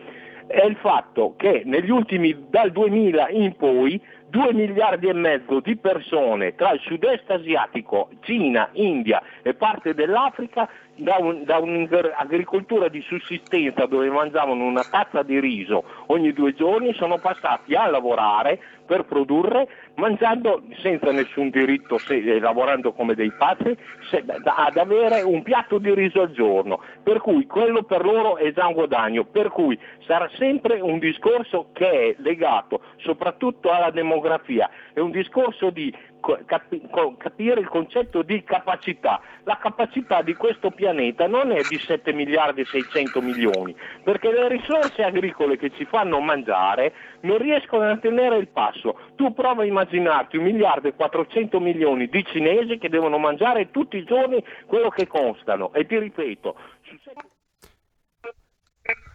[0.50, 5.76] è il fatto che negli ultimi, dal 2000 in poi, 2 miliardi e mezzo di
[5.76, 13.00] persone tra il sud-est asiatico, Cina, India e parte dell'Africa da, un, da un'agricoltura di
[13.02, 18.60] sussistenza dove mangiavano una tazza di riso ogni due giorni sono passati a lavorare
[18.90, 23.76] per produrre mangiando senza nessun diritto, se, eh, lavorando come dei pazzi,
[24.10, 26.82] se, ad avere un piatto di riso al giorno.
[27.00, 31.68] Per cui quello per loro è già un guadagno, per cui sarà sempre un discorso
[31.72, 36.82] che è legato soprattutto alla demografia, è un discorso di capi,
[37.18, 39.20] capire il concetto di capacità.
[39.44, 44.48] La capacità di questo pianeta non è di 7 miliardi e 600 milioni, perché le
[44.48, 48.98] risorse agricole che ci fanno mangiare non riescono a tenere il passo.
[49.16, 53.96] Tu prova a immaginarti un miliardo e 400 milioni di cinesi che devono mangiare tutti
[53.96, 55.72] i giorni quello che costano.
[55.72, 56.56] E ti ripeto,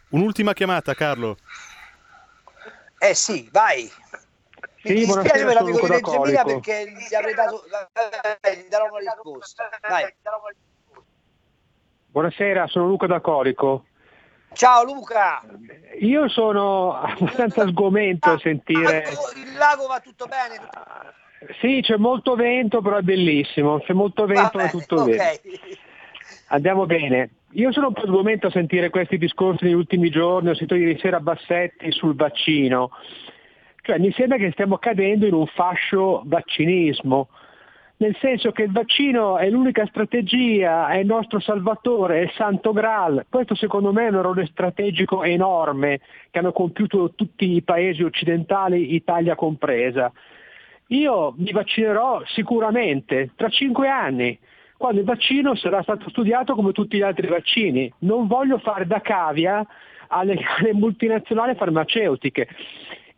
[0.09, 1.35] Un'ultima chiamata, Carlo.
[2.97, 3.89] Eh sì, vai.
[4.85, 8.85] Mi Sì, dispiace buonasera, per l'amico di Reggio Emilia perché gli avrei dato gli darò
[8.91, 9.69] una risposta.
[9.89, 10.13] Vai.
[12.11, 13.85] Buonasera, sono Luca da Corico.
[14.53, 15.41] Ciao Luca.
[16.01, 19.07] Io sono abbastanza sgomento a sentire.
[19.35, 20.59] Il lago va tutto bene?
[21.59, 23.79] Sì, c'è molto vento, però è bellissimo.
[23.79, 25.05] C'è molto vento, ma tutto ok.
[25.09, 25.39] bene.
[26.49, 27.31] Andiamo bene.
[27.53, 30.99] Io sono un po' sgomento a sentire questi discorsi negli ultimi giorni, ho sentito ieri
[30.99, 32.91] sera Bassetti sul vaccino.
[33.85, 37.27] Cioè, mi sembra che stiamo cadendo in un fascio vaccinismo,
[37.97, 42.73] nel senso che il vaccino è l'unica strategia, è il nostro salvatore, è il santo
[42.73, 43.27] graal.
[43.29, 45.99] Questo secondo me è un errore strategico enorme
[46.31, 50.11] che hanno compiuto tutti i paesi occidentali, Italia compresa.
[50.87, 54.35] Io mi vaccinerò sicuramente tra cinque anni,
[54.77, 57.93] quando il vaccino sarà stato studiato come tutti gli altri vaccini.
[57.99, 59.63] Non voglio fare da cavia
[60.07, 62.47] alle, alle multinazionali farmaceutiche.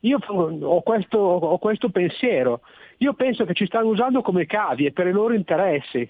[0.01, 2.61] Io ho questo, ho questo pensiero.
[2.97, 6.09] Io penso che ci stanno usando come cavie per i loro interessi.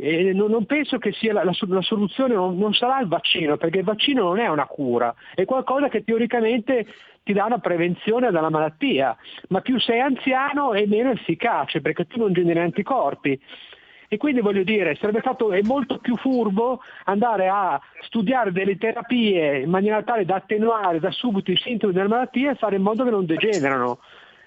[0.00, 3.78] E non, penso che sia la, la, la soluzione, non, non sarà il vaccino, perché
[3.78, 6.86] il vaccino non è una cura, è qualcosa che teoricamente
[7.24, 9.16] ti dà una prevenzione dalla malattia,
[9.48, 13.38] ma più sei anziano è meno efficace perché tu non generi anticorpi.
[14.08, 19.58] E quindi voglio dire, sarebbe stato è molto più furbo andare a studiare delle terapie
[19.58, 23.04] in maniera tale da attenuare da subito i sintomi della malattia e fare in modo
[23.04, 23.98] che non degenerano.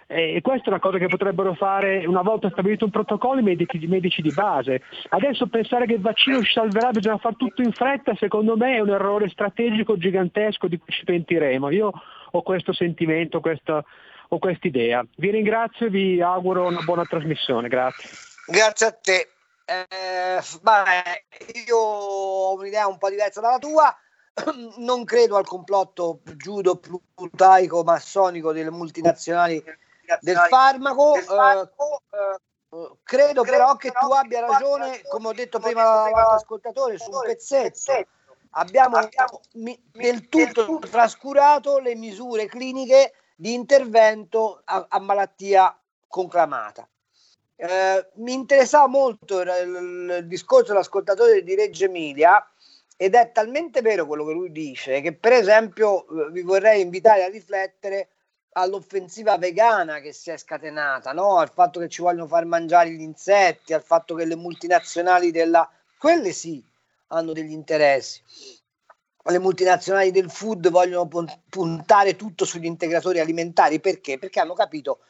[0.07, 3.81] E questa è una cosa che potrebbero fare una volta stabilito un protocollo i medici,
[3.81, 4.81] i medici di base.
[5.07, 8.79] Adesso pensare che il vaccino ci salverà, bisogna fare tutto in fretta, secondo me è
[8.79, 11.69] un errore strategico gigantesco di cui ci pentiremo.
[11.69, 11.93] Io
[12.31, 13.81] ho questo sentimento, questa,
[14.27, 15.05] ho questa idea.
[15.15, 17.69] Vi ringrazio e vi auguro una buona trasmissione.
[17.69, 18.09] Grazie.
[18.47, 19.29] Grazie a te.
[19.71, 21.25] Eh, beh,
[21.65, 23.95] io ho un'idea un po' diversa dalla tua.
[24.77, 29.63] Non credo al complotto judo plutaico massonico delle multinazionali
[30.19, 31.15] del farmaco.
[31.15, 31.69] eh,
[32.73, 37.19] eh, credo però che tu abbia ragione, come ho detto prima l'altro ascoltatore, su un
[37.21, 38.05] pezzetto.
[38.51, 38.97] Abbiamo
[39.53, 46.87] mi- del tutto trascurato le misure cliniche di intervento a, a malattia conclamata.
[47.63, 52.43] Eh, mi interessava molto il, il- discorso dell'ascoltatore di Reggio Emilia
[52.97, 57.23] ed è talmente vero quello che lui dice che per esempio eh, vi vorrei invitare
[57.23, 58.09] a riflettere
[58.53, 61.37] all'offensiva vegana che si è scatenata, no?
[61.37, 65.69] al fatto che ci vogliono far mangiare gli insetti, al fatto che le multinazionali della...
[65.99, 66.63] quelle sì
[67.09, 68.23] hanno degli interessi.
[69.23, 74.17] Le multinazionali del food vogliono pun- puntare tutto sugli integratori alimentari perché?
[74.17, 75.01] Perché hanno capito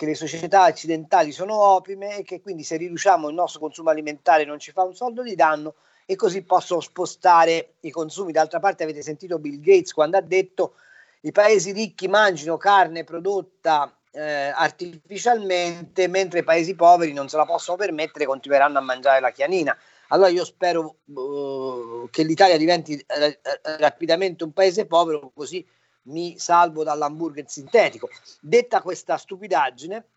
[0.00, 4.46] che le società occidentali sono opime e che quindi se riduciamo il nostro consumo alimentare
[4.46, 5.74] non ci fa un soldo di danno
[6.06, 8.32] e così possono spostare i consumi.
[8.32, 10.76] D'altra parte avete sentito Bill Gates quando ha detto
[11.20, 17.44] i paesi ricchi mangino carne prodotta eh, artificialmente mentre i paesi poveri non se la
[17.44, 19.76] possono permettere continueranno a mangiare la chianina.
[20.08, 25.62] Allora io spero eh, che l'Italia diventi eh, eh, rapidamente un paese povero così
[26.02, 28.08] mi salvo dall'hamburger sintetico.
[28.40, 30.08] Detta questa stupidaggine,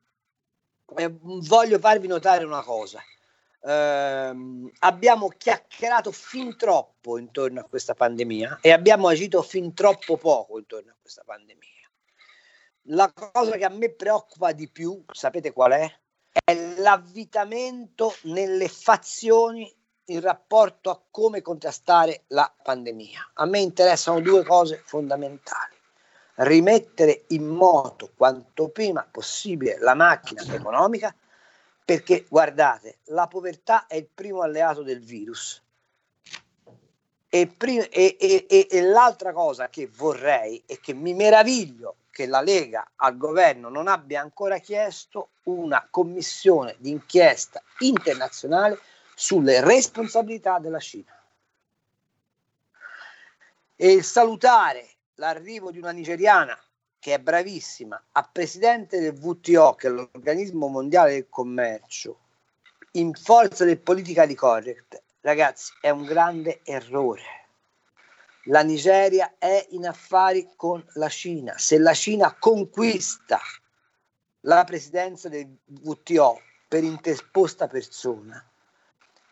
[0.95, 3.01] eh, voglio farvi notare una cosa.
[3.65, 10.57] ehm, abbiamo chiacchierato fin troppo intorno a questa pandemia e abbiamo agito fin troppo poco
[10.59, 11.71] intorno a questa pandemia.
[12.87, 15.99] La cosa che a me preoccupa di più, sapete qual è?
[16.43, 19.73] È l'avvitamento nelle fazioni
[20.07, 23.31] in rapporto a come contrastare la pandemia.
[23.35, 25.72] A me interessano due cose fondamentali.
[26.35, 31.13] Rimettere in moto quanto prima possibile la macchina economica
[31.85, 35.61] perché guardate, la povertà è il primo alleato del virus.
[37.27, 42.41] E, prim- e, e, e, l'altra cosa che vorrei e che mi meraviglio che la
[42.41, 48.79] Lega al governo non abbia ancora chiesto una commissione d'inchiesta internazionale
[49.15, 51.11] sulle responsabilità della Cina.
[53.75, 56.57] E salutare l'arrivo di una nigeriana
[56.99, 62.19] che è bravissima, a presidente del WTO, che è l'organismo mondiale del commercio,
[62.93, 67.41] in forza del politically correct, ragazzi, è un grande errore.
[68.45, 71.57] La Nigeria è in affari con la Cina.
[71.57, 73.39] Se la Cina conquista
[74.41, 78.45] la presidenza del WTO per interposta persona,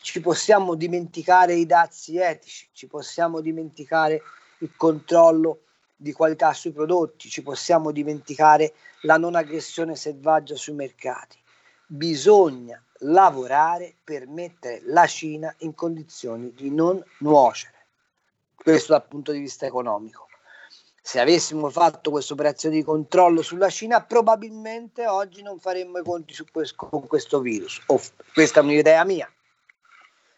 [0.02, 4.22] ci possiamo dimenticare i dazi etici, ci possiamo dimenticare
[4.60, 5.64] il controllo
[6.02, 11.38] di qualità sui prodotti, ci possiamo dimenticare la non aggressione selvaggia sui mercati.
[11.86, 17.86] Bisogna lavorare per mettere la Cina in condizioni di non nuocere.
[18.56, 20.28] Questo dal punto di vista economico.
[21.04, 26.36] Se avessimo fatto questa operazione di controllo sulla Cina, probabilmente oggi non faremmo i conti
[26.52, 27.80] questo, con questo virus.
[27.88, 28.02] Oh,
[28.34, 29.32] questa è un'idea mia.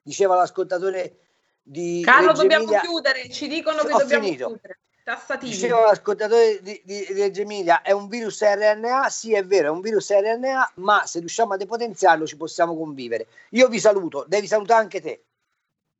[0.01, 1.19] Diceva l'ascoltatore
[1.61, 3.29] di Carlo, Reggio dobbiamo Emilia, chiudere.
[3.29, 4.47] Ci dicono che ho dobbiamo finito.
[4.47, 4.79] chiudere.
[5.03, 5.51] Tassativi.
[5.51, 9.09] Diceva l'ascoltatore di, di Reggio Emilia, è un virus RNA?
[9.09, 13.27] Sì, è vero, è un virus RNA, ma se riusciamo a depotenziarlo ci possiamo convivere.
[13.49, 15.23] Io vi saluto, devi salutare anche te.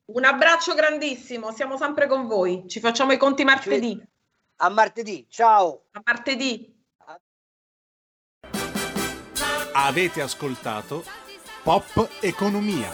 [0.06, 2.64] Un abbraccio grandissimo, siamo sempre con voi.
[2.68, 4.01] Ci facciamo i conti martedì.
[4.58, 5.84] A martedì, ciao.
[5.91, 6.72] A martedì.
[9.74, 11.04] Avete ascoltato
[11.64, 12.89] Pop Economia.